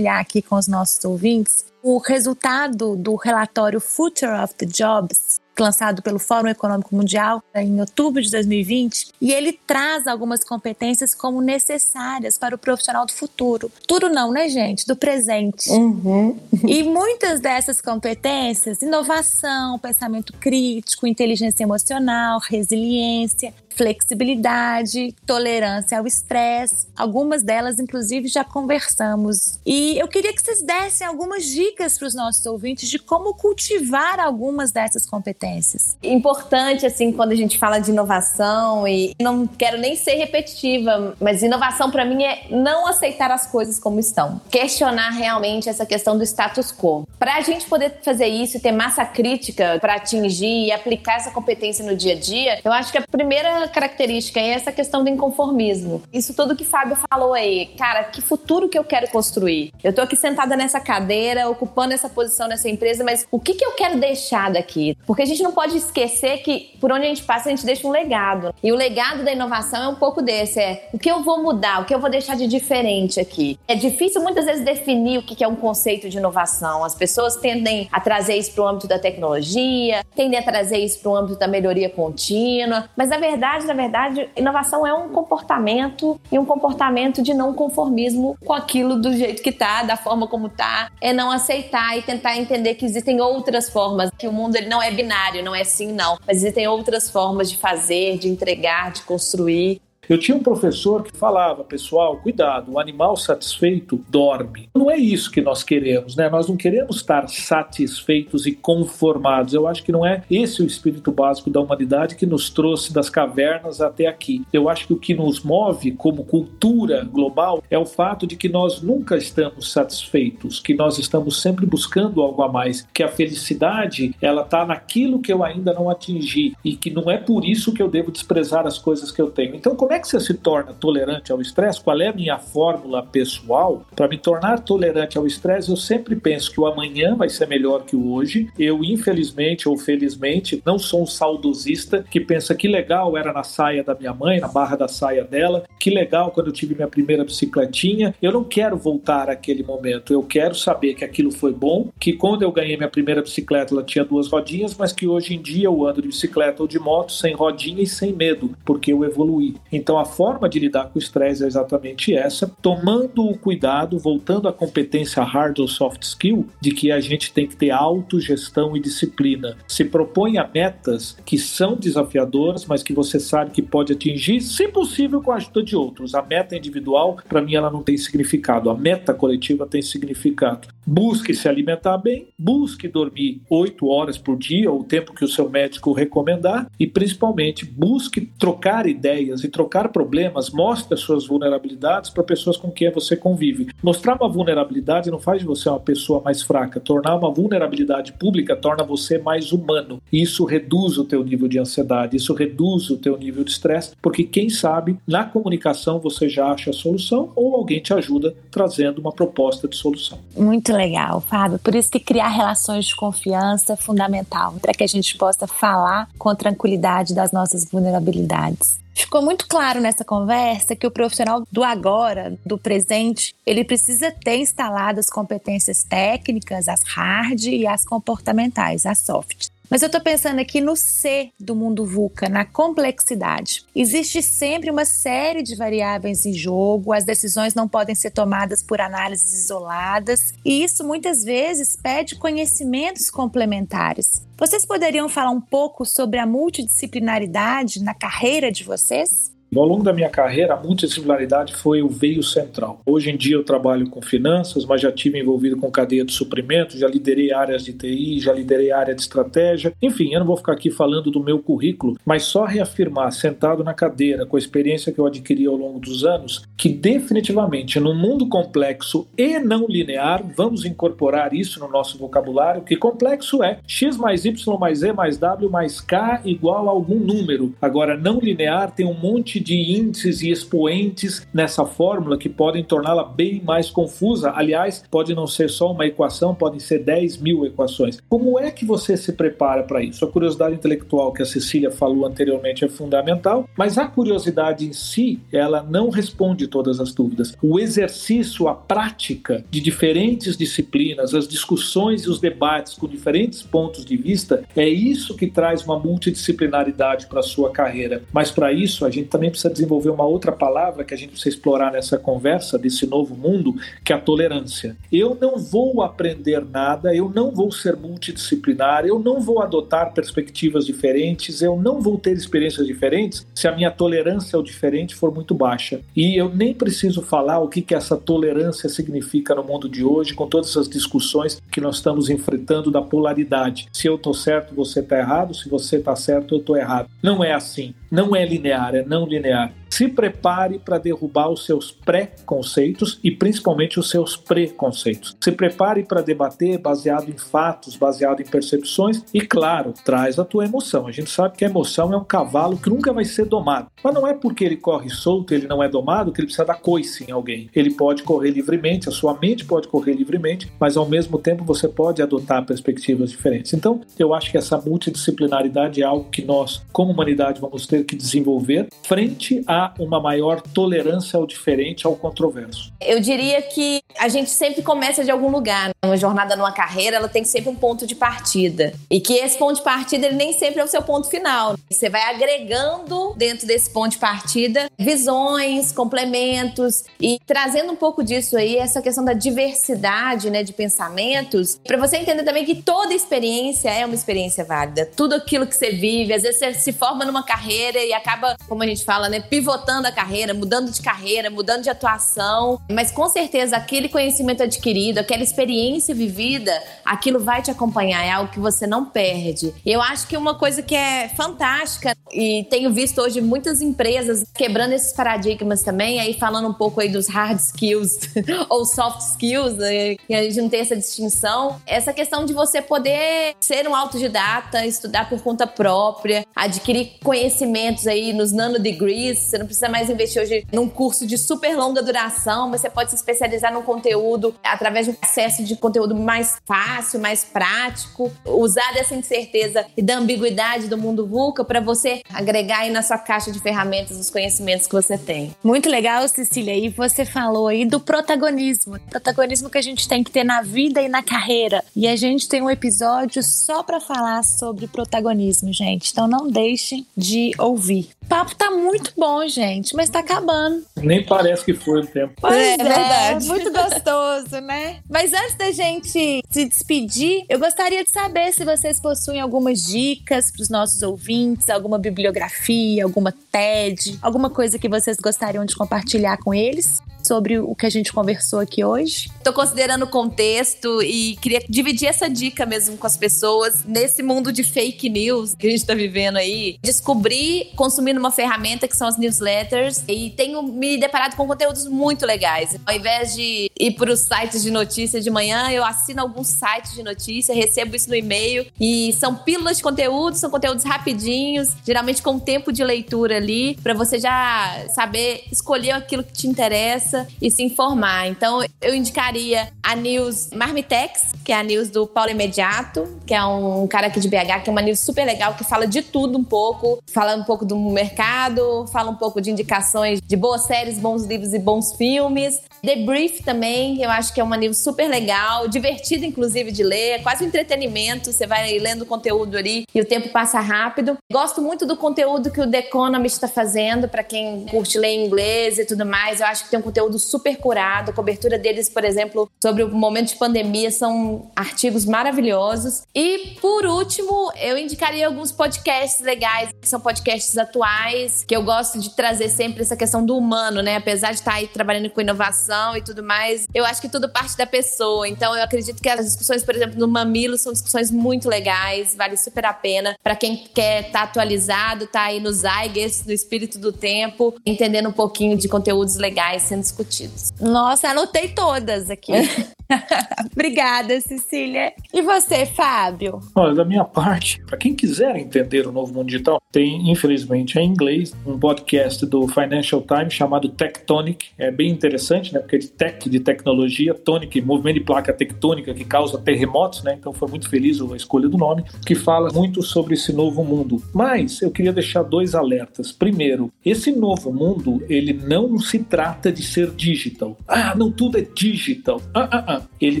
aqui 0.18 0.42
com 0.42 0.56
os 0.56 0.68
nossos 0.68 1.04
ouvintes 1.04 1.64
o 1.82 1.98
resultado 1.98 2.96
do 2.96 3.14
relatório 3.14 3.78
Future 3.78 4.32
of 4.42 4.54
the 4.54 4.64
Jobs 4.64 5.38
lançado 5.62 6.02
pelo 6.02 6.18
Fórum 6.18 6.48
Econômico 6.48 6.94
Mundial 6.94 7.42
em 7.54 7.80
outubro 7.80 8.20
de 8.20 8.30
2020, 8.30 9.12
e 9.20 9.32
ele 9.32 9.52
traz 9.66 10.06
algumas 10.06 10.42
competências 10.42 11.14
como 11.14 11.40
necessárias 11.40 12.36
para 12.36 12.54
o 12.54 12.58
profissional 12.58 13.06
do 13.06 13.12
futuro. 13.12 13.70
Tudo 13.86 14.08
não, 14.08 14.32
né, 14.32 14.48
gente? 14.48 14.86
Do 14.86 14.96
presente. 14.96 15.70
Uhum. 15.70 16.36
e 16.66 16.82
muitas 16.82 17.40
dessas 17.40 17.80
competências, 17.80 18.82
inovação, 18.82 19.78
pensamento 19.78 20.32
crítico, 20.34 21.06
inteligência 21.06 21.62
emocional, 21.62 22.40
resiliência, 22.40 23.54
flexibilidade, 23.74 25.14
tolerância 25.26 25.98
ao 25.98 26.06
estresse. 26.06 26.86
Algumas 26.96 27.42
delas, 27.42 27.78
inclusive, 27.78 28.28
já 28.28 28.44
conversamos. 28.44 29.58
E 29.64 29.98
eu 29.98 30.08
queria 30.08 30.32
que 30.32 30.42
vocês 30.42 30.62
dessem 30.62 31.06
algumas 31.06 31.44
dicas 31.44 31.98
para 31.98 32.08
os 32.08 32.14
nossos 32.14 32.44
ouvintes 32.46 32.88
de 32.88 32.98
como 32.98 33.34
cultivar 33.34 34.20
algumas 34.20 34.72
dessas 34.72 35.06
competências. 35.06 35.96
Importante, 36.02 36.86
assim, 36.86 37.12
quando 37.12 37.32
a 37.32 37.36
gente 37.36 37.58
fala 37.58 37.78
de 37.78 37.90
inovação, 37.90 38.86
e 38.86 39.14
não 39.20 39.46
quero 39.46 39.78
nem 39.78 39.96
ser 39.96 40.14
repetitiva, 40.14 41.16
mas 41.20 41.42
inovação 41.42 41.90
para 41.90 42.04
mim 42.04 42.22
é 42.22 42.46
não 42.50 42.86
aceitar 42.86 43.30
as 43.30 43.46
coisas 43.46 43.78
como 43.78 43.98
estão. 44.00 44.40
Questionar 44.50 45.10
realmente 45.10 45.68
essa 45.68 45.84
questão 45.84 46.16
do 46.16 46.24
status 46.24 46.72
quo. 46.72 47.06
Para 47.18 47.36
a 47.36 47.40
gente 47.40 47.66
poder 47.66 47.98
fazer 48.02 48.26
isso 48.26 48.56
e 48.56 48.60
ter 48.60 48.72
massa 48.72 49.04
crítica 49.04 49.78
para 49.80 49.94
atingir 49.94 50.66
e 50.66 50.72
aplicar 50.72 51.16
essa 51.16 51.30
competência 51.30 51.84
no 51.84 51.96
dia 51.96 52.14
a 52.14 52.18
dia, 52.18 52.60
eu 52.64 52.72
acho 52.72 52.92
que 52.92 52.98
a 52.98 53.02
primeira 53.02 53.63
característica 53.68 54.40
é 54.40 54.48
essa 54.48 54.72
questão 54.72 55.02
do 55.02 55.10
inconformismo. 55.10 56.02
Isso 56.12 56.34
tudo 56.34 56.56
que 56.56 56.64
Fábio 56.64 56.96
falou 57.10 57.34
aí. 57.34 57.66
Cara, 57.76 58.04
que 58.04 58.20
futuro 58.20 58.68
que 58.68 58.78
eu 58.78 58.84
quero 58.84 59.08
construir? 59.08 59.72
Eu 59.82 59.92
tô 59.92 60.02
aqui 60.02 60.16
sentada 60.16 60.56
nessa 60.56 60.80
cadeira, 60.80 61.48
ocupando 61.48 61.94
essa 61.94 62.08
posição 62.08 62.48
nessa 62.48 62.68
empresa, 62.68 63.04
mas 63.04 63.26
o 63.30 63.38
que, 63.38 63.54
que 63.54 63.64
eu 63.64 63.72
quero 63.72 63.98
deixar 63.98 64.50
daqui? 64.52 64.96
Porque 65.06 65.22
a 65.22 65.26
gente 65.26 65.42
não 65.42 65.52
pode 65.52 65.76
esquecer 65.76 66.38
que 66.38 66.74
por 66.80 66.92
onde 66.92 67.04
a 67.04 67.08
gente 67.08 67.22
passa, 67.22 67.48
a 67.48 67.50
gente 67.50 67.64
deixa 67.64 67.86
um 67.86 67.90
legado. 67.90 68.54
E 68.62 68.72
o 68.72 68.76
legado 68.76 69.24
da 69.24 69.32
inovação 69.32 69.84
é 69.84 69.88
um 69.88 69.94
pouco 69.94 70.22
desse: 70.22 70.60
é 70.60 70.88
o 70.92 70.98
que 70.98 71.10
eu 71.10 71.22
vou 71.22 71.42
mudar, 71.42 71.80
o 71.80 71.84
que 71.84 71.94
eu 71.94 72.00
vou 72.00 72.10
deixar 72.10 72.36
de 72.36 72.46
diferente 72.46 73.20
aqui. 73.20 73.58
É 73.66 73.74
difícil 73.74 74.22
muitas 74.22 74.44
vezes 74.44 74.64
definir 74.64 75.18
o 75.18 75.22
que 75.22 75.42
é 75.42 75.48
um 75.48 75.56
conceito 75.56 76.08
de 76.08 76.18
inovação. 76.18 76.84
As 76.84 76.94
pessoas 76.94 77.36
tendem 77.36 77.88
a 77.90 78.00
trazer 78.00 78.36
isso 78.36 78.52
para 78.52 78.64
o 78.64 78.68
âmbito 78.68 78.86
da 78.86 78.98
tecnologia, 78.98 80.04
tendem 80.14 80.38
a 80.38 80.42
trazer 80.42 80.78
isso 80.78 81.00
para 81.00 81.10
o 81.10 81.16
âmbito 81.16 81.38
da 81.38 81.46
melhoria 81.46 81.88
contínua, 81.88 82.88
mas 82.96 83.08
na 83.08 83.18
verdade, 83.18 83.53
verdade, 83.54 83.66
na 83.66 83.74
verdade, 83.74 84.30
inovação 84.36 84.86
é 84.86 84.92
um 84.92 85.08
comportamento 85.08 86.20
e 86.30 86.38
um 86.38 86.44
comportamento 86.44 87.22
de 87.22 87.32
não 87.32 87.54
conformismo 87.54 88.36
com 88.44 88.52
aquilo 88.52 88.96
do 89.00 89.12
jeito 89.16 89.42
que 89.42 89.52
tá, 89.52 89.82
da 89.82 89.96
forma 89.96 90.26
como 90.26 90.48
tá, 90.48 90.90
é 91.00 91.12
não 91.12 91.30
aceitar 91.30 91.96
e 91.96 92.02
tentar 92.02 92.36
entender 92.36 92.74
que 92.74 92.84
existem 92.84 93.20
outras 93.20 93.68
formas, 93.70 94.10
que 94.18 94.26
o 94.26 94.32
mundo 94.32 94.56
ele 94.56 94.68
não 94.68 94.82
é 94.82 94.90
binário, 94.90 95.44
não 95.44 95.54
é 95.54 95.64
sim 95.64 95.92
não, 95.92 96.18
mas 96.26 96.38
existem 96.38 96.66
outras 96.66 97.10
formas 97.10 97.50
de 97.50 97.56
fazer, 97.56 98.18
de 98.18 98.28
entregar, 98.28 98.90
de 98.90 99.02
construir 99.02 99.80
Eu 100.08 100.18
tinha 100.18 100.36
um 100.36 100.42
professor 100.42 101.02
que 101.02 101.16
falava, 101.16 101.64
pessoal, 101.64 102.18
cuidado, 102.18 102.72
o 102.72 102.78
animal 102.78 103.16
satisfeito 103.16 104.00
dorme. 104.08 104.68
Não 104.74 104.90
é 104.90 104.96
isso 104.96 105.30
que 105.30 105.40
nós 105.40 105.62
queremos, 105.62 106.14
né? 106.16 106.28
Nós 106.28 106.48
não 106.48 106.56
queremos 106.56 106.96
estar 106.96 107.28
satisfeitos 107.28 108.46
e 108.46 108.52
conformados. 108.52 109.54
Eu 109.54 109.66
acho 109.66 109.82
que 109.82 109.92
não 109.92 110.04
é 110.04 110.22
esse 110.30 110.62
o 110.62 110.66
espírito 110.66 111.10
básico 111.10 111.50
da 111.50 111.60
humanidade 111.60 112.16
que 112.16 112.26
nos 112.26 112.50
trouxe 112.50 112.92
das 112.92 113.08
cavernas 113.08 113.80
até 113.80 114.06
aqui. 114.06 114.44
Eu 114.52 114.68
acho 114.68 114.86
que 114.86 114.92
o 114.92 114.98
que 114.98 115.14
nos 115.14 115.42
move 115.42 115.92
como 115.92 116.24
cultura 116.24 117.04
global 117.04 117.62
é 117.70 117.78
o 117.78 117.86
fato 117.86 118.26
de 118.26 118.36
que 118.36 118.48
nós 118.48 118.82
nunca 118.82 119.16
estamos 119.16 119.72
satisfeitos, 119.72 120.60
que 120.60 120.74
nós 120.74 120.98
estamos 120.98 121.40
sempre 121.40 121.64
buscando 121.64 122.20
algo 122.20 122.42
a 122.42 122.48
mais, 122.48 122.86
que 122.92 123.02
a 123.02 123.08
felicidade 123.08 124.14
ela 124.20 124.42
está 124.42 124.66
naquilo 124.66 125.20
que 125.20 125.32
eu 125.32 125.42
ainda 125.42 125.72
não 125.72 125.88
atingi 125.88 126.54
e 126.64 126.76
que 126.76 126.90
não 126.90 127.10
é 127.10 127.16
por 127.16 127.44
isso 127.44 127.72
que 127.72 127.82
eu 127.82 127.88
devo 127.88 128.10
desprezar 128.10 128.66
as 128.66 128.78
coisas 128.78 129.10
que 129.10 129.20
eu 129.20 129.30
tenho. 129.30 129.54
Então, 129.54 129.74
como 129.74 129.93
é 129.94 129.98
que 129.98 130.08
você 130.08 130.20
se 130.20 130.34
torna 130.34 130.72
tolerante 130.74 131.30
ao 131.30 131.40
estresse? 131.40 131.80
Qual 131.80 132.00
é 132.00 132.08
a 132.08 132.12
minha 132.12 132.38
fórmula 132.38 133.04
pessoal 133.04 133.84
para 133.94 134.08
me 134.08 134.18
tornar 134.18 134.60
tolerante 134.60 135.16
ao 135.16 135.26
estresse? 135.26 135.70
Eu 135.70 135.76
sempre 135.76 136.16
penso 136.16 136.50
que 136.50 136.60
o 136.60 136.66
amanhã 136.66 137.14
vai 137.16 137.28
ser 137.28 137.46
melhor 137.46 137.84
que 137.84 137.96
o 137.96 138.12
hoje. 138.12 138.48
Eu, 138.58 138.84
infelizmente 138.84 139.68
ou 139.68 139.76
felizmente, 139.76 140.62
não 140.64 140.78
sou 140.78 141.02
um 141.02 141.06
saudosista 141.06 142.04
que 142.10 142.20
pensa 142.20 142.54
que 142.54 142.68
legal 142.68 143.16
era 143.16 143.32
na 143.32 143.42
saia 143.42 143.84
da 143.84 143.94
minha 143.94 144.12
mãe, 144.12 144.40
na 144.40 144.48
barra 144.48 144.76
da 144.76 144.88
saia 144.88 145.24
dela, 145.24 145.64
que 145.78 145.90
legal 145.90 146.30
quando 146.30 146.48
eu 146.48 146.52
tive 146.52 146.74
minha 146.74 146.88
primeira 146.88 147.24
bicicletinha. 147.24 148.14
Eu 148.20 148.32
não 148.32 148.44
quero 148.44 148.76
voltar 148.76 149.30
àquele 149.30 149.62
momento. 149.62 150.12
Eu 150.12 150.22
quero 150.22 150.54
saber 150.54 150.94
que 150.94 151.04
aquilo 151.04 151.30
foi 151.30 151.52
bom, 151.52 151.88
que 152.00 152.12
quando 152.12 152.42
eu 152.42 152.50
ganhei 152.50 152.76
minha 152.76 152.88
primeira 152.88 153.22
bicicleta 153.22 153.72
ela 153.74 153.82
tinha 153.82 154.04
duas 154.04 154.28
rodinhas, 154.28 154.76
mas 154.76 154.92
que 154.92 155.06
hoje 155.06 155.34
em 155.34 155.40
dia 155.40 155.66
eu 155.66 155.86
ando 155.86 156.02
de 156.02 156.08
bicicleta 156.08 156.62
ou 156.62 156.68
de 156.68 156.78
moto 156.78 157.12
sem 157.12 157.34
rodinha 157.34 157.82
e 157.82 157.86
sem 157.86 158.12
medo, 158.12 158.50
porque 158.64 158.92
eu 158.92 159.04
evoluí. 159.04 159.54
Então 159.70 159.83
a 159.92 160.04
forma 160.04 160.48
de 160.48 160.58
lidar 160.58 160.88
com 160.88 160.98
o 160.98 161.02
estresse 161.02 161.44
é 161.44 161.46
exatamente 161.46 162.14
essa, 162.14 162.50
tomando 162.60 163.24
o 163.24 163.36
cuidado, 163.36 163.98
voltando 163.98 164.48
à 164.48 164.52
competência 164.52 165.22
hard 165.22 165.58
ou 165.58 165.68
soft 165.68 166.02
skill, 166.02 166.46
de 166.60 166.70
que 166.70 166.90
a 166.90 167.00
gente 167.00 167.32
tem 167.32 167.46
que 167.46 167.56
ter 167.56 167.70
autogestão 167.70 168.76
e 168.76 168.80
disciplina. 168.80 169.56
Se 169.68 169.84
propõe 169.84 170.38
a 170.38 170.48
metas 170.52 171.16
que 171.24 171.38
são 171.38 171.76
desafiadoras, 171.76 172.66
mas 172.66 172.82
que 172.82 172.92
você 172.92 173.20
sabe 173.20 173.50
que 173.50 173.62
pode 173.62 173.92
atingir, 173.92 174.40
se 174.40 174.68
possível, 174.68 175.22
com 175.22 175.32
a 175.32 175.36
ajuda 175.36 175.62
de 175.62 175.76
outros. 175.76 176.14
A 176.14 176.22
meta 176.22 176.56
individual, 176.56 177.18
para 177.28 177.42
mim, 177.42 177.54
ela 177.54 177.70
não 177.70 177.82
tem 177.82 177.96
significado. 177.96 178.70
A 178.70 178.76
meta 178.76 179.12
coletiva 179.12 179.66
tem 179.66 179.82
significado. 179.82 180.68
Busque 180.86 181.34
se 181.34 181.48
alimentar 181.48 181.98
bem, 181.98 182.28
busque 182.38 182.88
dormir 182.88 183.40
oito 183.48 183.88
horas 183.88 184.18
por 184.18 184.36
dia, 184.36 184.70
ou 184.70 184.80
o 184.80 184.84
tempo 184.84 185.14
que 185.14 185.24
o 185.24 185.28
seu 185.28 185.48
médico 185.48 185.92
recomendar, 185.92 186.70
e 186.78 186.86
principalmente 186.86 187.64
busque 187.64 188.20
trocar 188.20 188.86
ideias 188.86 189.44
e 189.44 189.48
trocar 189.48 189.88
problemas, 189.88 190.50
mostre 190.50 190.94
as 190.94 191.00
suas 191.00 191.26
vulnerabilidades 191.26 192.10
para 192.10 192.22
pessoas 192.22 192.56
com 192.56 192.70
quem 192.70 192.90
você 192.90 193.16
convive. 193.16 193.68
Mostrar 193.82 194.16
uma 194.16 194.28
vulnerabilidade 194.28 195.10
não 195.10 195.18
faz 195.18 195.40
de 195.40 195.46
você 195.46 195.68
uma 195.68 195.80
pessoa 195.80 196.20
mais 196.22 196.42
fraca, 196.42 196.80
tornar 196.80 197.16
uma 197.16 197.30
vulnerabilidade 197.30 198.12
pública 198.12 198.56
torna 198.56 198.84
você 198.84 199.18
mais 199.18 199.52
humano. 199.52 200.00
Isso 200.12 200.44
reduz 200.44 200.98
o 200.98 201.04
teu 201.04 201.24
nível 201.24 201.48
de 201.48 201.58
ansiedade, 201.58 202.16
isso 202.16 202.34
reduz 202.34 202.90
o 202.90 202.96
teu 202.96 203.16
nível 203.16 203.44
de 203.44 203.50
estresse, 203.50 203.92
porque 204.02 204.24
quem 204.24 204.48
sabe 204.48 204.96
na 205.06 205.24
comunicação 205.24 205.98
você 205.98 206.28
já 206.28 206.50
acha 206.50 206.70
a 206.70 206.74
solução 206.74 207.32
ou 207.34 207.54
alguém 207.54 207.80
te 207.80 207.92
ajuda 207.94 208.34
trazendo 208.50 209.00
uma 209.00 209.12
proposta 209.12 209.66
de 209.66 209.76
solução. 209.76 210.18
Muito 210.36 210.73
legal, 210.74 211.20
Fábio. 211.20 211.58
Por 211.58 211.74
isso 211.74 211.90
que 211.90 212.00
criar 212.00 212.28
relações 212.28 212.86
de 212.86 212.96
confiança 212.96 213.72
é 213.74 213.76
fundamental, 213.76 214.54
para 214.60 214.72
que 214.72 214.84
a 214.84 214.86
gente 214.86 215.16
possa 215.16 215.46
falar 215.46 216.08
com 216.18 216.34
tranquilidade 216.34 217.14
das 217.14 217.32
nossas 217.32 217.64
vulnerabilidades. 217.70 218.78
Ficou 218.94 219.20
muito 219.20 219.48
claro 219.48 219.80
nessa 219.80 220.04
conversa 220.04 220.76
que 220.76 220.86
o 220.86 220.90
profissional 220.90 221.42
do 221.50 221.64
agora, 221.64 222.38
do 222.46 222.56
presente, 222.56 223.34
ele 223.44 223.64
precisa 223.64 224.12
ter 224.12 224.36
instaladas 224.36 225.10
competências 225.10 225.82
técnicas, 225.82 226.68
as 226.68 226.80
hard 226.84 227.44
e 227.44 227.66
as 227.66 227.84
comportamentais, 227.84 228.86
as 228.86 229.00
soft. 229.00 229.48
Mas 229.70 229.82
eu 229.82 229.86
estou 229.86 230.00
pensando 230.00 230.38
aqui 230.38 230.60
no 230.60 230.76
C 230.76 231.30
do 231.40 231.54
mundo 231.56 231.84
VUCA, 231.84 232.28
na 232.28 232.44
complexidade. 232.44 233.64
Existe 233.74 234.22
sempre 234.22 234.70
uma 234.70 234.84
série 234.84 235.42
de 235.42 235.56
variáveis 235.56 236.24
em 236.26 236.32
jogo, 236.32 236.92
as 236.92 237.04
decisões 237.04 237.54
não 237.54 237.66
podem 237.66 237.94
ser 237.94 238.10
tomadas 238.10 238.62
por 238.62 238.80
análises 238.80 239.44
isoladas, 239.44 240.32
e 240.44 240.62
isso 240.62 240.84
muitas 240.84 241.24
vezes 241.24 241.76
pede 241.76 242.16
conhecimentos 242.16 243.10
complementares. 243.10 244.22
Vocês 244.38 244.66
poderiam 244.66 245.08
falar 245.08 245.30
um 245.30 245.40
pouco 245.40 245.84
sobre 245.84 246.18
a 246.18 246.26
multidisciplinaridade 246.26 247.82
na 247.82 247.94
carreira 247.94 248.52
de 248.52 248.64
vocês? 248.64 249.33
Ao 249.56 249.64
longo 249.64 249.84
da 249.84 249.92
minha 249.92 250.10
carreira, 250.10 250.54
a 250.54 250.60
multidisciplinaridade 250.60 251.54
foi 251.54 251.80
o 251.80 251.88
veio 251.88 252.22
central. 252.24 252.80
Hoje 252.84 253.10
em 253.10 253.16
dia 253.16 253.36
eu 253.36 253.44
trabalho 253.44 253.88
com 253.88 254.02
finanças, 254.02 254.64
mas 254.64 254.80
já 254.80 254.90
tive 254.90 255.20
envolvido 255.20 255.56
com 255.56 255.70
cadeia 255.70 256.04
de 256.04 256.12
suprimentos, 256.12 256.80
já 256.80 256.88
liderei 256.88 257.32
áreas 257.32 257.64
de 257.64 257.72
TI, 257.72 258.18
já 258.18 258.32
liderei 258.32 258.72
área 258.72 258.94
de 258.94 259.00
estratégia. 259.00 259.72
Enfim, 259.80 260.12
eu 260.12 260.20
não 260.20 260.26
vou 260.26 260.36
ficar 260.36 260.52
aqui 260.52 260.70
falando 260.70 261.10
do 261.10 261.22
meu 261.22 261.38
currículo, 261.38 261.96
mas 262.04 262.24
só 262.24 262.44
reafirmar, 262.44 263.12
sentado 263.12 263.62
na 263.62 263.72
cadeira, 263.72 264.26
com 264.26 264.36
a 264.36 264.38
experiência 264.38 264.92
que 264.92 264.98
eu 264.98 265.06
adquiri 265.06 265.46
ao 265.46 265.54
longo 265.54 265.78
dos 265.78 266.04
anos, 266.04 266.42
que 266.56 266.68
definitivamente 266.68 267.78
no 267.78 267.94
mundo 267.94 268.28
complexo 268.28 269.06
e 269.16 269.38
não 269.38 269.66
linear, 269.68 270.24
vamos 270.36 270.64
incorporar 270.64 271.32
isso 271.32 271.60
no 271.60 271.68
nosso 271.68 271.96
vocabulário, 271.96 272.62
que 272.62 272.76
complexo 272.76 273.42
é 273.42 273.60
x 273.66 273.96
mais 273.96 274.24
y 274.24 274.58
mais 274.58 274.82
e 274.82 274.92
mais 274.92 275.16
w 275.16 275.48
mais 275.48 275.80
k 275.80 276.22
igual 276.24 276.68
a 276.68 276.72
algum 276.72 276.98
número. 276.98 277.54
Agora, 277.62 277.96
não 277.96 278.18
linear 278.18 278.72
tem 278.72 278.84
um 278.84 278.94
monte 278.94 279.43
de 279.44 279.54
índices 279.54 280.22
e 280.22 280.30
expoentes 280.30 281.26
nessa 281.32 281.64
fórmula 281.64 282.18
que 282.18 282.28
podem 282.28 282.64
torná-la 282.64 283.04
bem 283.04 283.42
mais 283.44 283.70
confusa. 283.70 284.32
Aliás, 284.34 284.82
pode 284.90 285.14
não 285.14 285.26
ser 285.26 285.50
só 285.50 285.70
uma 285.70 285.86
equação, 285.86 286.34
podem 286.34 286.58
ser 286.58 286.78
10 286.78 287.18
mil 287.18 287.44
equações. 287.44 288.00
Como 288.08 288.38
é 288.38 288.50
que 288.50 288.64
você 288.64 288.96
se 288.96 289.12
prepara 289.12 289.62
para 289.62 289.82
isso? 289.82 290.04
A 290.04 290.10
curiosidade 290.10 290.54
intelectual 290.54 291.12
que 291.12 291.22
a 291.22 291.26
Cecília 291.26 291.70
falou 291.70 292.06
anteriormente 292.06 292.64
é 292.64 292.68
fundamental, 292.68 293.48
mas 293.56 293.76
a 293.76 293.86
curiosidade 293.86 294.66
em 294.66 294.72
si, 294.72 295.20
ela 295.30 295.62
não 295.62 295.90
responde 295.90 296.48
todas 296.48 296.80
as 296.80 296.94
dúvidas. 296.94 297.36
O 297.42 297.60
exercício, 297.60 298.48
a 298.48 298.54
prática 298.54 299.44
de 299.50 299.60
diferentes 299.60 300.36
disciplinas, 300.36 301.14
as 301.14 301.28
discussões 301.28 302.04
e 302.04 302.08
os 302.08 302.18
debates 302.18 302.74
com 302.74 302.88
diferentes 302.88 303.42
pontos 303.42 303.84
de 303.84 303.96
vista, 303.96 304.42
é 304.56 304.68
isso 304.68 305.14
que 305.16 305.26
traz 305.26 305.64
uma 305.64 305.78
multidisciplinaridade 305.78 307.06
para 307.06 307.20
a 307.20 307.22
sua 307.22 307.50
carreira. 307.50 308.02
Mas 308.12 308.30
para 308.30 308.52
isso, 308.52 308.86
a 308.86 308.90
gente 308.90 309.08
também 309.08 309.23
precisa 309.30 309.52
desenvolver 309.52 309.90
uma 309.90 310.04
outra 310.04 310.32
palavra 310.32 310.84
que 310.84 310.94
a 310.94 310.96
gente 310.96 311.10
precisa 311.10 311.36
explorar 311.36 311.72
nessa 311.72 311.98
conversa 311.98 312.58
desse 312.58 312.86
novo 312.86 313.14
mundo, 313.14 313.54
que 313.84 313.92
é 313.92 313.96
a 313.96 314.00
tolerância. 314.00 314.76
Eu 314.90 315.16
não 315.20 315.38
vou 315.38 315.82
aprender 315.82 316.44
nada, 316.44 316.94
eu 316.94 317.08
não 317.08 317.30
vou 317.30 317.50
ser 317.52 317.76
multidisciplinar, 317.76 318.86
eu 318.86 318.98
não 318.98 319.20
vou 319.20 319.40
adotar 319.40 319.92
perspectivas 319.92 320.66
diferentes, 320.66 321.42
eu 321.42 321.56
não 321.56 321.80
vou 321.80 321.98
ter 321.98 322.12
experiências 322.12 322.66
diferentes 322.66 323.26
se 323.34 323.48
a 323.48 323.52
minha 323.54 323.70
tolerância 323.70 324.36
ao 324.36 324.42
diferente 324.42 324.94
for 324.94 325.12
muito 325.12 325.34
baixa. 325.34 325.80
E 325.94 326.16
eu 326.16 326.28
nem 326.28 326.54
preciso 326.54 327.02
falar 327.02 327.38
o 327.38 327.48
que, 327.48 327.62
que 327.62 327.74
essa 327.74 327.96
tolerância 327.96 328.68
significa 328.68 329.34
no 329.34 329.44
mundo 329.44 329.68
de 329.68 329.84
hoje, 329.84 330.14
com 330.14 330.26
todas 330.26 330.50
essas 330.50 330.68
discussões 330.68 331.40
que 331.50 331.60
nós 331.60 331.76
estamos 331.76 332.08
enfrentando 332.10 332.70
da 332.70 332.82
polaridade. 332.82 333.68
Se 333.72 333.86
eu 333.86 333.96
estou 333.96 334.14
certo, 334.14 334.54
você 334.54 334.80
está 334.80 334.98
errado, 334.98 335.34
se 335.34 335.48
você 335.48 335.76
está 335.76 335.94
certo, 335.96 336.34
eu 336.34 336.38
estou 336.38 336.56
errado. 336.56 336.88
Não 337.02 337.22
é 337.22 337.32
assim. 337.32 337.74
Não 337.90 338.14
é 338.16 338.24
linear, 338.24 338.74
é 338.74 338.84
não 338.84 339.06
linear. 339.14 339.63
Se 339.74 339.88
prepare 339.88 340.60
para 340.60 340.78
derrubar 340.78 341.28
os 341.28 341.44
seus 341.44 341.72
pré-conceitos 341.72 343.00
e 343.02 343.10
principalmente 343.10 343.80
os 343.80 343.90
seus 343.90 344.16
preconceitos. 344.16 345.16
Se 345.20 345.32
prepare 345.32 345.82
para 345.82 346.00
debater 346.00 346.58
baseado 346.58 347.08
em 347.08 347.18
fatos, 347.18 347.74
baseado 347.74 348.20
em 348.20 348.24
percepções 348.24 349.02
e, 349.12 349.20
claro, 349.20 349.74
traz 349.84 350.16
a 350.16 350.24
tua 350.24 350.44
emoção. 350.44 350.86
A 350.86 350.92
gente 350.92 351.10
sabe 351.10 351.36
que 351.36 351.44
a 351.44 351.48
emoção 351.48 351.92
é 351.92 351.96
um 351.96 352.04
cavalo 352.04 352.56
que 352.56 352.70
nunca 352.70 352.92
vai 352.92 353.04
ser 353.04 353.24
domado. 353.24 353.66
Mas 353.82 353.92
não 353.92 354.06
é 354.06 354.14
porque 354.14 354.44
ele 354.44 354.56
corre 354.56 354.88
solto, 354.88 355.34
ele 355.34 355.48
não 355.48 355.60
é 355.60 355.68
domado, 355.68 356.12
que 356.12 356.20
ele 356.20 356.28
precisa 356.28 356.44
dar 356.46 356.60
coice 356.60 357.04
em 357.08 357.10
alguém. 357.10 357.50
Ele 357.52 357.72
pode 357.72 358.04
correr 358.04 358.30
livremente, 358.30 358.88
a 358.88 358.92
sua 358.92 359.18
mente 359.18 359.44
pode 359.44 359.66
correr 359.66 359.94
livremente, 359.94 360.52
mas 360.60 360.76
ao 360.76 360.88
mesmo 360.88 361.18
tempo 361.18 361.42
você 361.42 361.66
pode 361.66 362.00
adotar 362.00 362.46
perspectivas 362.46 363.10
diferentes. 363.10 363.52
Então, 363.52 363.80
eu 363.98 364.14
acho 364.14 364.30
que 364.30 364.38
essa 364.38 364.56
multidisciplinaridade 364.56 365.82
é 365.82 365.84
algo 365.84 366.08
que 366.10 366.24
nós, 366.24 366.62
como 366.72 366.92
humanidade, 366.92 367.40
vamos 367.40 367.66
ter 367.66 367.82
que 367.82 367.96
desenvolver 367.96 368.68
frente 368.84 369.42
a 369.48 369.63
uma 369.78 370.00
maior 370.00 370.40
tolerância 370.40 371.18
ao 371.18 371.26
diferente, 371.26 371.86
ao 371.86 371.94
controverso? 371.96 372.72
Eu 372.80 373.00
diria 373.00 373.40
que 373.42 373.80
a 373.98 374.08
gente 374.08 374.30
sempre 374.30 374.62
começa 374.62 375.04
de 375.04 375.10
algum 375.10 375.30
lugar. 375.30 375.68
Né? 375.68 375.72
Uma 375.84 375.96
jornada 375.96 376.36
numa 376.36 376.52
carreira, 376.52 376.96
ela 376.96 377.08
tem 377.08 377.24
sempre 377.24 377.50
um 377.50 377.56
ponto 377.56 377.86
de 377.86 377.94
partida. 377.94 378.72
E 378.90 379.00
que 379.00 379.14
esse 379.14 379.38
ponto 379.38 379.56
de 379.56 379.62
partida, 379.62 380.06
ele 380.06 380.16
nem 380.16 380.32
sempre 380.32 380.60
é 380.60 380.64
o 380.64 380.68
seu 380.68 380.82
ponto 380.82 381.08
final. 381.08 381.56
Você 381.70 381.88
vai 381.88 382.02
agregando 382.02 383.14
dentro 383.16 383.46
desse 383.46 383.70
ponto 383.70 383.92
de 383.92 383.98
partida 383.98 384.70
visões, 384.78 385.72
complementos 385.72 386.84
e 387.00 387.18
trazendo 387.26 387.72
um 387.72 387.76
pouco 387.76 388.02
disso 388.02 388.36
aí, 388.36 388.56
essa 388.56 388.82
questão 388.82 389.04
da 389.04 389.12
diversidade, 389.12 390.30
né, 390.30 390.42
de 390.42 390.52
pensamentos, 390.52 391.58
para 391.64 391.78
você 391.78 391.96
entender 391.96 392.22
também 392.22 392.44
que 392.44 392.62
toda 392.62 392.94
experiência 392.94 393.70
é 393.70 393.84
uma 393.84 393.94
experiência 393.94 394.44
válida. 394.44 394.88
Tudo 394.96 395.14
aquilo 395.14 395.46
que 395.46 395.56
você 395.56 395.70
vive, 395.70 396.12
às 396.12 396.22
vezes 396.22 396.38
você 396.38 396.54
se 396.54 396.72
forma 396.72 397.04
numa 397.04 397.22
carreira 397.22 397.78
e 397.82 397.92
acaba, 397.92 398.36
como 398.48 398.62
a 398.62 398.66
gente 398.66 398.84
fala, 398.84 399.08
né, 399.08 399.20
pivotando 399.20 399.43
a 399.52 399.92
carreira, 399.92 400.34
mudando 400.34 400.70
de 400.70 400.80
carreira, 400.80 401.30
mudando 401.30 401.62
de 401.62 401.70
atuação, 401.70 402.60
mas 402.70 402.90
com 402.90 403.08
certeza 403.08 403.56
aquele 403.56 403.88
conhecimento 403.88 404.42
adquirido, 404.42 404.98
aquela 404.98 405.22
experiência 405.22 405.94
vivida, 405.94 406.52
aquilo 406.84 407.20
vai 407.20 407.42
te 407.42 407.50
acompanhar, 407.50 408.04
é 408.04 408.10
algo 408.10 408.30
que 408.30 408.40
você 408.40 408.66
não 408.66 408.84
perde. 408.84 409.54
Eu 409.64 409.80
acho 409.80 410.06
que 410.06 410.16
uma 410.16 410.34
coisa 410.34 410.62
que 410.62 410.74
é 410.74 411.08
fantástica. 411.08 411.94
E 412.12 412.46
tenho 412.48 412.72
visto 412.72 413.00
hoje 413.00 413.20
muitas 413.20 413.60
empresas 413.60 414.24
quebrando 414.34 414.72
esses 414.72 414.92
paradigmas 414.92 415.62
também, 415.62 415.98
aí 416.00 416.14
falando 416.14 416.48
um 416.48 416.54
pouco 416.54 416.80
aí 416.80 416.88
dos 416.88 417.08
hard 417.08 417.38
skills 417.38 417.98
ou 418.48 418.64
soft 418.64 419.00
skills, 419.00 419.54
né, 419.54 419.96
que 419.96 420.14
a 420.14 420.22
gente 420.22 420.40
não 420.40 420.48
tem 420.48 420.60
essa 420.60 420.76
distinção, 420.76 421.60
essa 421.66 421.92
questão 421.92 422.24
de 422.24 422.32
você 422.32 422.62
poder 422.62 423.34
ser 423.40 423.66
um 423.68 423.74
autodidata, 423.74 424.64
estudar 424.64 425.08
por 425.08 425.20
conta 425.22 425.46
própria, 425.46 426.24
adquirir 426.34 426.92
conhecimentos 427.02 427.86
aí 427.86 428.12
nos 428.12 428.32
nanodegrees, 428.32 429.33
você 429.34 429.38
não 429.38 429.46
precisa 429.46 429.68
mais 429.68 429.90
investir 429.90 430.22
hoje 430.22 430.46
num 430.52 430.68
curso 430.68 431.04
de 431.04 431.18
super 431.18 431.56
longa 431.56 431.82
duração, 431.82 432.50
você 432.50 432.70
pode 432.70 432.90
se 432.90 432.96
especializar 432.96 433.52
num 433.52 433.62
conteúdo 433.62 434.34
através 434.44 434.86
de 434.86 434.92
um 434.92 434.96
acesso 435.02 435.42
de 435.42 435.56
conteúdo 435.56 435.94
mais 435.94 436.36
fácil, 436.46 437.00
mais 437.00 437.24
prático, 437.24 438.12
usar 438.24 438.72
dessa 438.72 438.94
incerteza 438.94 439.66
e 439.76 439.82
da 439.82 439.96
ambiguidade 439.96 440.68
do 440.68 440.78
mundo 440.78 441.06
VUCA 441.06 441.44
para 441.44 441.60
você 441.60 442.00
agregar 442.12 442.60
aí 442.60 442.70
na 442.70 442.82
sua 442.82 442.96
caixa 442.96 443.32
de 443.32 443.40
ferramentas 443.40 443.98
os 443.98 444.08
conhecimentos 444.08 444.68
que 444.68 444.72
você 444.72 444.96
tem. 444.96 445.34
Muito 445.42 445.68
legal, 445.68 446.06
Cecília. 446.06 446.54
E 446.54 446.68
você 446.68 447.04
falou 447.04 447.48
aí 447.48 447.66
do 447.66 447.80
protagonismo. 447.80 448.78
Protagonismo 448.88 449.50
que 449.50 449.58
a 449.58 449.62
gente 449.62 449.88
tem 449.88 450.04
que 450.04 450.12
ter 450.12 450.22
na 450.22 450.42
vida 450.42 450.80
e 450.80 450.88
na 450.88 451.02
carreira. 451.02 451.64
E 451.74 451.88
a 451.88 451.96
gente 451.96 452.28
tem 452.28 452.40
um 452.40 452.50
episódio 452.50 453.20
só 453.22 453.64
para 453.64 453.80
falar 453.80 454.22
sobre 454.22 454.68
protagonismo, 454.68 455.52
gente. 455.52 455.90
Então 455.90 456.06
não 456.06 456.28
deixem 456.28 456.86
de 456.96 457.32
ouvir. 457.36 457.88
O 458.04 458.06
papo 458.06 458.34
tá 458.36 458.50
muito 458.50 458.92
bom, 458.96 459.23
gente, 459.28 459.74
mas 459.74 459.90
tá 459.90 460.00
acabando. 460.00 460.62
Nem 460.76 461.04
parece 461.04 461.44
que 461.44 461.54
foi 461.54 461.80
o 461.80 461.86
tempo. 461.86 462.14
Pois 462.20 462.34
é, 462.34 462.54
é 462.54 462.56
verdade. 462.56 463.26
muito 463.26 463.52
gostoso, 463.52 464.40
né? 464.40 464.80
Mas 464.88 465.12
antes 465.12 465.34
da 465.36 465.50
gente 465.50 466.20
se 466.30 466.44
despedir, 466.44 467.24
eu 467.28 467.38
gostaria 467.38 467.82
de 467.84 467.90
saber 467.90 468.32
se 468.32 468.44
vocês 468.44 468.80
possuem 468.80 469.20
algumas 469.20 469.62
dicas 469.64 470.30
para 470.30 470.42
os 470.42 470.48
nossos 470.48 470.82
ouvintes, 470.82 471.48
alguma 471.48 471.78
bibliografia, 471.78 472.84
alguma 472.84 473.12
TED, 473.12 473.98
alguma 474.02 474.30
coisa 474.30 474.58
que 474.58 474.68
vocês 474.68 474.96
gostariam 474.98 475.44
de 475.44 475.56
compartilhar 475.56 476.18
com 476.18 476.32
eles 476.32 476.82
sobre 477.06 477.38
o 477.38 477.54
que 477.54 477.66
a 477.66 477.70
gente 477.70 477.92
conversou 477.92 478.40
aqui 478.40 478.64
hoje. 478.64 479.10
Tô 479.22 479.32
considerando 479.32 479.84
o 479.84 479.88
contexto 479.88 480.82
e 480.82 481.16
queria 481.20 481.42
dividir 481.48 481.88
essa 481.88 482.08
dica 482.08 482.46
mesmo 482.46 482.76
com 482.76 482.86
as 482.86 482.96
pessoas 482.96 483.64
nesse 483.64 484.02
mundo 484.02 484.32
de 484.32 484.42
fake 484.42 484.88
news 484.88 485.34
que 485.34 485.46
a 485.46 485.50
gente 485.50 485.64
tá 485.64 485.74
vivendo 485.74 486.16
aí. 486.16 486.58
Descobri 486.62 487.50
consumindo 487.56 488.00
uma 488.00 488.10
ferramenta 488.10 488.66
que 488.66 488.76
são 488.76 488.88
as 488.88 488.96
newsletters 488.96 489.82
e 489.88 490.10
tenho 490.10 490.42
me 490.42 490.78
deparado 490.78 491.16
com 491.16 491.26
conteúdos 491.26 491.66
muito 491.66 492.06
legais. 492.06 492.56
Ao 492.64 492.74
invés 492.74 493.14
de 493.14 493.50
ir 493.58 493.72
para 493.72 493.92
os 493.92 494.00
sites 494.00 494.42
de 494.42 494.50
notícia 494.50 495.00
de 495.00 495.10
manhã, 495.10 495.50
eu 495.50 495.64
assino 495.64 496.02
alguns 496.02 496.28
sites 496.28 496.74
de 496.74 496.82
notícia, 496.82 497.34
recebo 497.34 497.76
isso 497.76 497.88
no 497.88 497.94
e-mail 497.94 498.46
e 498.60 498.92
são 498.94 499.14
pílulas 499.14 499.58
de 499.58 499.62
conteúdo, 499.62 500.16
são 500.16 500.30
conteúdos 500.30 500.64
rapidinhos, 500.64 501.48
geralmente 501.66 502.02
com 502.02 502.18
tempo 502.18 502.52
de 502.52 502.64
leitura 502.64 503.16
ali, 503.16 503.56
para 503.62 503.74
você 503.74 503.98
já 503.98 504.66
saber 504.74 505.24
escolher 505.30 505.72
aquilo 505.72 506.02
que 506.02 506.12
te 506.12 506.26
interessa 506.26 506.93
e 507.20 507.30
se 507.30 507.42
informar. 507.42 508.08
Então, 508.08 508.44
eu 508.60 508.74
indicaria 508.74 509.48
a 509.62 509.74
news 509.74 510.30
Marmitex, 510.34 511.12
que 511.24 511.32
é 511.32 511.36
a 511.36 511.42
news 511.42 511.70
do 511.70 511.86
Paulo 511.86 512.10
Imediato, 512.10 512.98
que 513.06 513.14
é 513.14 513.24
um 513.24 513.66
cara 513.66 513.88
aqui 513.88 514.00
de 514.00 514.08
BH, 514.08 514.42
que 514.42 514.50
é 514.50 514.52
uma 514.52 514.62
news 514.62 514.80
super 514.80 515.04
legal, 515.04 515.34
que 515.34 515.44
fala 515.44 515.66
de 515.66 515.82
tudo 515.82 516.18
um 516.18 516.24
pouco, 516.24 516.82
fala 516.92 517.14
um 517.16 517.24
pouco 517.24 517.44
do 517.44 517.56
mercado, 517.56 518.66
fala 518.72 518.90
um 518.90 518.96
pouco 518.96 519.20
de 519.20 519.30
indicações 519.30 520.00
de 520.00 520.16
boas 520.16 520.42
séries, 520.42 520.78
bons 520.78 521.04
livros 521.04 521.32
e 521.32 521.38
bons 521.38 521.74
filmes. 521.76 522.40
The 522.64 522.76
Brief 522.76 523.22
também, 523.22 523.82
eu 523.82 523.90
acho 523.90 524.14
que 524.14 524.20
é 524.20 524.24
uma 524.24 524.36
news 524.36 524.58
super 524.58 524.88
legal, 524.88 525.46
divertida 525.48 526.06
inclusive 526.06 526.50
de 526.50 526.62
ler, 526.62 526.92
é 526.92 526.98
quase 527.00 527.22
um 527.22 527.26
entretenimento, 527.26 528.10
você 528.10 528.26
vai 528.26 528.58
lendo 528.58 528.82
o 528.82 528.86
conteúdo 528.86 529.36
ali 529.36 529.64
e 529.74 529.80
o 529.80 529.84
tempo 529.84 530.08
passa 530.08 530.40
rápido. 530.40 530.96
Gosto 531.12 531.42
muito 531.42 531.66
do 531.66 531.76
conteúdo 531.76 532.30
que 532.30 532.40
o 532.40 532.50
The 532.50 532.60
Economist 532.60 533.16
está 533.16 533.28
fazendo, 533.28 533.86
para 533.86 534.02
quem 534.02 534.46
curte 534.46 534.78
ler 534.78 534.94
inglês 534.94 535.58
e 535.58 535.66
tudo 535.66 535.84
mais, 535.84 536.20
eu 536.20 536.26
acho 536.26 536.44
que 536.44 536.50
tem 536.50 536.58
um 536.58 536.62
conteúdo 536.62 536.98
super 536.98 537.36
curado, 537.36 537.90
a 537.90 537.94
cobertura 537.94 538.38
deles, 538.38 538.68
por 538.70 538.84
exemplo, 538.84 539.30
sobre 539.44 539.62
o 539.62 539.68
momento 539.68 540.08
de 540.08 540.16
pandemia, 540.16 540.70
são 540.70 541.30
artigos 541.36 541.84
maravilhosos. 541.84 542.84
E, 542.94 543.36
por 543.42 543.66
último, 543.66 544.32
eu 544.40 544.56
indicaria 544.56 545.06
alguns 545.06 545.30
podcasts 545.30 546.00
legais, 546.00 546.48
que 546.62 546.66
são 546.66 546.80
podcasts 546.80 547.36
atuais, 547.36 548.24
que 548.26 548.34
eu 548.34 548.42
gosto 548.42 548.78
de 548.78 548.96
trazer 548.96 549.28
sempre 549.28 549.60
essa 549.60 549.76
questão 549.76 550.02
do 550.02 550.16
humano, 550.16 550.62
né? 550.62 550.76
Apesar 550.76 551.08
de 551.08 551.16
estar 551.16 551.34
aí 551.34 551.46
trabalhando 551.46 551.90
com 551.90 552.00
inovação 552.00 552.74
e 552.74 552.80
tudo 552.80 553.02
mais, 553.02 553.46
eu 553.52 553.66
acho 553.66 553.82
que 553.82 553.88
tudo 553.90 554.08
parte 554.08 554.34
da 554.34 554.46
pessoa. 554.46 555.06
Então, 555.06 555.36
eu 555.36 555.42
acredito 555.42 555.82
que 555.82 555.90
as 555.90 556.06
discussões, 556.06 556.42
por 556.42 556.54
exemplo, 556.54 556.78
no 556.78 556.88
Mamilo 556.88 557.36
são 557.36 557.52
discussões 557.52 557.90
muito 557.90 558.30
legais, 558.30 558.96
vale 558.96 559.14
super 559.14 559.44
a 559.44 559.52
pena. 559.52 559.94
Para 560.02 560.16
quem 560.16 560.48
quer 560.54 560.86
estar 560.86 561.00
tá 561.00 561.04
atualizado, 561.04 561.86
tá 561.86 562.04
aí 562.04 562.18
no 562.18 562.32
Zyges, 562.32 563.04
no 563.04 563.12
espírito 563.12 563.58
do 563.58 563.74
tempo, 563.74 564.34
entendendo 564.46 564.88
um 564.88 564.92
pouquinho 564.92 565.36
de 565.36 565.48
conteúdos 565.48 565.96
legais 565.96 566.44
sendo 566.44 566.62
discutidos. 566.62 567.30
Nossa, 567.38 567.88
anotei 567.88 568.28
todas 568.30 568.88
aqui. 568.88 569.12
Obrigada, 570.32 571.00
Cecília. 571.00 571.72
E 571.92 572.02
você, 572.02 572.46
Fábio? 572.46 573.20
Olha, 573.34 573.54
da 573.54 573.64
minha 573.64 573.84
parte, 573.84 574.42
para 574.44 574.56
quem 574.56 574.74
quiser 574.74 575.16
entender 575.16 575.66
o 575.66 575.72
novo 575.72 575.92
mundo 575.92 576.06
digital, 576.06 576.40
tem, 576.52 576.90
infelizmente, 576.90 577.58
em 577.58 577.68
inglês, 577.68 578.14
um 578.26 578.38
podcast 578.38 579.04
do 579.06 579.26
Financial 579.26 579.82
Times 579.82 580.12
chamado 580.12 580.48
Tectonic. 580.48 581.26
É 581.38 581.50
bem 581.50 581.70
interessante, 581.70 582.32
né? 582.32 582.40
Porque 582.40 582.56
é 582.56 582.58
de 582.58 582.68
tech, 582.68 583.10
de 583.10 583.20
tecnologia, 583.20 583.94
tonic, 583.94 584.40
movimento 584.40 584.74
de 584.74 584.84
placa 584.84 585.12
tectônica 585.12 585.74
que 585.74 585.84
causa 585.84 586.18
terremotos, 586.18 586.82
né? 586.82 586.96
Então 586.98 587.12
foi 587.12 587.28
muito 587.28 587.48
feliz 587.48 587.80
a 587.80 587.96
escolha 587.96 588.28
do 588.28 588.38
nome, 588.38 588.64
que 588.86 588.94
fala 588.94 589.32
muito 589.32 589.62
sobre 589.62 589.94
esse 589.94 590.12
novo 590.12 590.44
mundo. 590.44 590.82
Mas 590.92 591.42
eu 591.42 591.50
queria 591.50 591.72
deixar 591.72 592.02
dois 592.02 592.34
alertas. 592.34 592.92
Primeiro, 592.92 593.52
esse 593.64 593.90
novo 593.90 594.32
mundo, 594.32 594.82
ele 594.88 595.12
não 595.12 595.58
se 595.58 595.80
trata 595.80 596.30
de 596.30 596.42
ser 596.42 596.70
digital. 596.70 597.36
Ah, 597.48 597.74
não 597.74 597.90
tudo 597.90 598.18
é 598.18 598.22
digital. 598.22 599.00
Ah, 599.12 599.23
ah, 599.30 599.44
ah. 599.46 599.62
Ele 599.80 600.00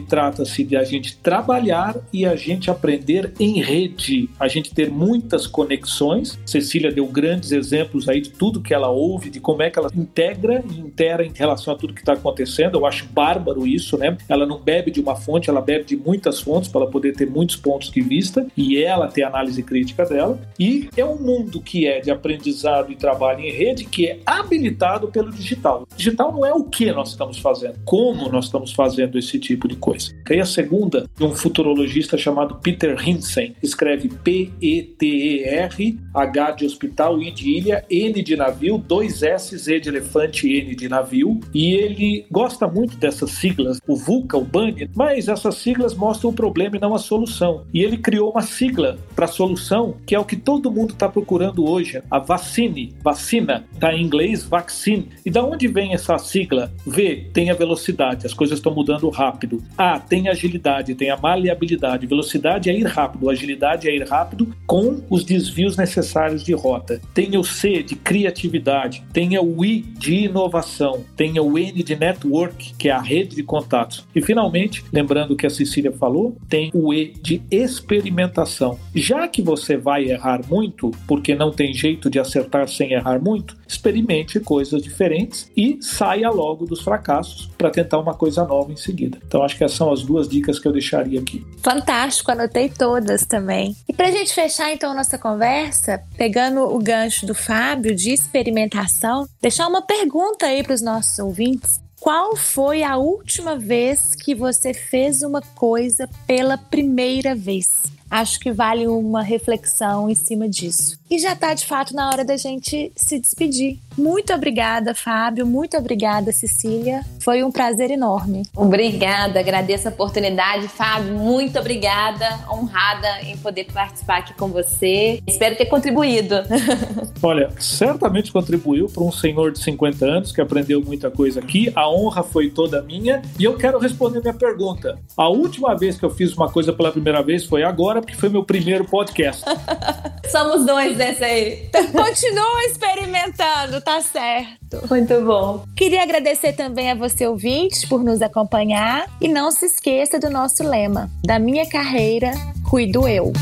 trata-se 0.00 0.64
de 0.64 0.76
a 0.76 0.84
gente 0.84 1.16
trabalhar 1.16 1.96
e 2.12 2.24
a 2.24 2.36
gente 2.36 2.70
aprender 2.70 3.32
em 3.38 3.60
rede, 3.60 4.28
a 4.38 4.48
gente 4.48 4.72
ter 4.72 4.90
muitas 4.90 5.46
conexões. 5.46 6.38
Cecília 6.46 6.92
deu 6.92 7.06
grandes 7.06 7.52
exemplos 7.52 8.08
aí 8.08 8.20
de 8.20 8.30
tudo 8.30 8.60
que 8.60 8.72
ela 8.72 8.88
ouve, 8.88 9.30
de 9.30 9.40
como 9.40 9.62
é 9.62 9.70
que 9.70 9.78
ela 9.78 9.90
integra 9.94 10.62
e 10.70 10.80
intera 10.80 11.24
em 11.24 11.32
relação 11.34 11.74
a 11.74 11.76
tudo 11.76 11.94
que 11.94 12.00
está 12.00 12.14
acontecendo. 12.14 12.78
Eu 12.78 12.86
acho 12.86 13.06
bárbaro 13.06 13.66
isso, 13.66 13.98
né? 13.98 14.16
Ela 14.28 14.46
não 14.46 14.58
bebe 14.58 14.90
de 14.90 15.00
uma 15.00 15.16
fonte, 15.16 15.50
ela 15.50 15.60
bebe 15.60 15.84
de 15.84 15.96
muitas 15.96 16.40
fontes 16.40 16.70
para 16.70 16.86
poder 16.86 17.14
ter 17.14 17.28
muitos 17.28 17.56
pontos 17.56 17.90
de 17.90 18.00
vista 18.00 18.46
e 18.56 18.82
ela 18.82 19.08
ter 19.08 19.22
a 19.22 19.28
análise 19.28 19.62
crítica 19.62 20.04
dela. 20.04 20.38
E 20.58 20.88
é 20.96 21.04
um 21.04 21.16
mundo 21.16 21.60
que 21.60 21.86
é 21.86 22.00
de 22.00 22.10
aprendizado 22.10 22.90
e 22.90 22.96
trabalho 22.96 23.40
em 23.40 23.50
rede 23.50 23.84
que 23.84 24.06
é 24.06 24.20
habilitado 24.24 25.08
pelo 25.08 25.30
digital. 25.30 25.86
O 25.90 25.96
digital 25.96 26.32
não 26.32 26.44
é 26.44 26.52
o 26.52 26.64
que 26.64 26.90
nós 26.92 27.10
estamos 27.10 27.38
fazendo, 27.38 27.78
como 27.84 28.28
nós 28.28 28.46
estamos 28.46 28.72
fazendo 28.72 29.03
esse 29.14 29.38
tipo 29.38 29.68
de 29.68 29.76
coisa. 29.76 30.12
E 30.30 30.40
a 30.40 30.44
segunda, 30.44 31.08
de 31.16 31.24
um 31.24 31.34
futurologista 31.34 32.16
chamado 32.16 32.56
Peter 32.56 32.96
Hinsen, 33.06 33.54
escreve 33.62 34.08
P-E-T-E-R, 34.08 35.98
H 36.14 36.50
de 36.52 36.66
hospital, 36.66 37.20
I 37.20 37.30
de 37.30 37.50
ilha, 37.50 37.84
N 37.90 38.22
de 38.22 38.36
navio, 38.36 38.78
dois 38.78 39.22
S, 39.22 39.56
Z 39.56 39.80
de 39.80 39.88
elefante, 39.88 40.48
N 40.48 40.74
de 40.74 40.88
navio, 40.88 41.40
e 41.52 41.74
ele 41.74 42.26
gosta 42.30 42.66
muito 42.66 42.96
dessas 42.96 43.30
siglas, 43.30 43.80
o 43.86 43.96
VUCA, 43.96 44.38
o 44.38 44.44
BANI, 44.44 44.88
mas 44.94 45.28
essas 45.28 45.56
siglas 45.56 45.94
mostram 45.94 46.30
o 46.30 46.34
problema 46.34 46.76
e 46.76 46.80
não 46.80 46.94
a 46.94 46.98
solução. 46.98 47.64
E 47.72 47.82
ele 47.82 47.98
criou 47.98 48.30
uma 48.30 48.42
sigla 48.42 48.98
para 49.14 49.24
a 49.24 49.28
solução, 49.28 49.96
que 50.06 50.14
é 50.14 50.18
o 50.18 50.24
que 50.24 50.36
todo 50.36 50.70
mundo 50.70 50.92
está 50.92 51.08
procurando 51.08 51.68
hoje, 51.68 52.02
a 52.10 52.18
vacine, 52.18 52.94
vacina, 53.02 53.64
está 53.72 53.92
em 53.92 54.02
inglês 54.02 54.44
vaccine. 54.44 55.08
E 55.24 55.30
da 55.30 55.44
onde 55.44 55.66
vem 55.66 55.94
essa 55.94 56.16
sigla? 56.18 56.72
V 56.86 57.26
tem 57.32 57.50
a 57.50 57.54
velocidade, 57.54 58.26
as 58.26 58.34
coisas 58.34 58.58
estão 58.58 58.74
mudando 58.74 58.93
rápido. 59.08 59.62
A 59.76 59.98
tem 59.98 60.28
agilidade, 60.28 60.94
tem 60.94 61.10
a 61.10 61.16
maleabilidade. 61.16 62.06
Velocidade 62.06 62.70
é 62.70 62.78
ir 62.78 62.86
rápido, 62.86 63.30
agilidade 63.30 63.88
é 63.88 63.94
ir 63.94 64.06
rápido 64.08 64.54
com 64.66 65.02
os 65.10 65.24
desvios 65.24 65.76
necessários 65.76 66.42
de 66.42 66.52
rota. 66.52 67.00
Tem 67.12 67.36
o 67.36 67.44
C 67.44 67.82
de 67.82 67.94
criatividade, 67.94 69.02
tem 69.12 69.38
o 69.38 69.64
I 69.64 69.80
de 69.80 70.24
inovação, 70.24 71.04
tem 71.16 71.38
o 71.38 71.58
N 71.58 71.82
de 71.82 71.96
network, 71.96 72.74
que 72.78 72.88
é 72.88 72.92
a 72.92 73.00
rede 73.00 73.36
de 73.36 73.42
contatos. 73.42 74.06
E 74.14 74.20
finalmente, 74.20 74.84
lembrando 74.92 75.36
que 75.36 75.46
a 75.46 75.50
Cecília 75.50 75.92
falou, 75.92 76.36
tem 76.48 76.70
o 76.74 76.92
E 76.92 77.14
de 77.22 77.42
experimentação. 77.50 78.78
Já 78.94 79.26
que 79.28 79.42
você 79.42 79.76
vai 79.76 80.04
errar 80.04 80.40
muito, 80.48 80.90
porque 81.06 81.34
não 81.34 81.50
tem 81.50 81.72
jeito 81.74 82.08
de 82.10 82.18
acertar 82.18 82.68
sem 82.68 82.92
errar 82.92 83.20
muito, 83.20 83.56
experimente 83.74 84.40
coisas 84.40 84.82
diferentes 84.82 85.50
e 85.56 85.78
saia 85.80 86.30
logo 86.30 86.64
dos 86.64 86.80
fracassos 86.80 87.50
para 87.58 87.70
tentar 87.70 87.98
uma 87.98 88.14
coisa 88.14 88.44
nova 88.44 88.72
em 88.72 88.76
seguida. 88.76 89.18
Então 89.26 89.42
acho 89.42 89.56
que 89.56 89.64
essas 89.64 89.76
são 89.76 89.92
as 89.92 90.02
duas 90.02 90.28
dicas 90.28 90.58
que 90.58 90.66
eu 90.66 90.72
deixaria 90.72 91.20
aqui. 91.20 91.44
Fantástico, 91.62 92.30
anotei 92.30 92.68
todas 92.68 93.26
também. 93.26 93.76
E 93.88 93.92
para 93.92 94.08
a 94.08 94.10
gente 94.10 94.32
fechar 94.32 94.72
então 94.72 94.94
nossa 94.94 95.18
conversa, 95.18 96.02
pegando 96.16 96.60
o 96.60 96.78
gancho 96.78 97.26
do 97.26 97.34
Fábio 97.34 97.94
de 97.94 98.10
experimentação, 98.10 99.26
deixar 99.40 99.66
uma 99.66 99.82
pergunta 99.82 100.46
aí 100.46 100.62
para 100.62 100.74
os 100.74 100.82
nossos 100.82 101.18
ouvintes. 101.18 101.82
Qual 102.00 102.36
foi 102.36 102.82
a 102.82 102.98
última 102.98 103.56
vez 103.56 104.14
que 104.14 104.34
você 104.34 104.74
fez 104.74 105.22
uma 105.22 105.40
coisa 105.40 106.06
pela 106.26 106.58
primeira 106.58 107.34
vez? 107.34 107.70
Acho 108.10 108.38
que 108.38 108.52
vale 108.52 108.86
uma 108.86 109.22
reflexão 109.22 110.08
em 110.08 110.14
cima 110.14 110.48
disso. 110.48 110.98
E 111.10 111.18
já 111.18 111.32
está 111.32 111.54
de 111.54 111.66
fato 111.66 111.94
na 111.94 112.08
hora 112.08 112.24
da 112.24 112.36
gente 112.36 112.90
se 112.96 113.18
despedir. 113.18 113.78
Muito 113.96 114.32
obrigada, 114.32 114.94
Fábio. 114.94 115.46
Muito 115.46 115.76
obrigada, 115.76 116.32
Cecília. 116.32 117.02
Foi 117.20 117.42
um 117.44 117.52
prazer 117.52 117.90
enorme. 117.90 118.42
Obrigada, 118.56 119.38
agradeço 119.38 119.86
a 119.86 119.90
oportunidade, 119.90 120.66
Fábio. 120.68 121.14
Muito 121.14 121.58
obrigada, 121.58 122.40
honrada 122.50 123.22
em 123.22 123.36
poder 123.36 123.66
participar 123.72 124.18
aqui 124.18 124.34
com 124.34 124.48
você. 124.48 125.22
Espero 125.26 125.56
ter 125.56 125.66
contribuído. 125.66 126.34
Olha, 127.22 127.50
certamente 127.58 128.32
contribuiu 128.32 128.88
para 128.88 129.04
um 129.04 129.12
senhor 129.12 129.52
de 129.52 129.60
50 129.60 130.04
anos 130.04 130.32
que 130.32 130.40
aprendeu 130.40 130.82
muita 130.82 131.10
coisa 131.10 131.40
aqui. 131.40 131.70
A 131.74 131.88
honra 131.88 132.22
foi 132.22 132.50
toda 132.50 132.82
minha. 132.82 133.22
E 133.38 133.44
eu 133.44 133.56
quero 133.56 133.78
responder 133.78 134.20
minha 134.20 134.34
pergunta. 134.34 134.98
A 135.16 135.28
última 135.28 135.74
vez 135.74 135.96
que 135.96 136.04
eu 136.04 136.10
fiz 136.10 136.34
uma 136.34 136.50
coisa 136.50 136.72
pela 136.72 136.90
primeira 136.90 137.22
vez 137.22 137.44
foi 137.44 137.62
agora, 137.62 137.93
porque 138.00 138.16
foi 138.16 138.28
meu 138.28 138.44
primeiro 138.44 138.84
podcast. 138.84 139.44
Somos 140.30 140.64
dois 140.64 140.96
dessa 140.96 141.24
aí. 141.24 141.68
Continua 141.92 142.64
experimentando, 142.64 143.80
tá 143.80 144.00
certo. 144.00 144.88
Muito 144.88 145.20
bom. 145.22 145.64
Queria 145.76 146.02
agradecer 146.02 146.54
também 146.54 146.90
a 146.90 146.94
você, 146.94 147.26
ouvinte, 147.26 147.86
por 147.88 148.02
nos 148.02 148.22
acompanhar. 148.22 149.06
E 149.20 149.28
não 149.28 149.50
se 149.50 149.66
esqueça 149.66 150.18
do 150.18 150.30
nosso 150.30 150.62
lema: 150.62 151.10
da 151.24 151.38
minha 151.38 151.68
carreira, 151.68 152.32
cuido 152.68 153.06
eu. 153.06 153.32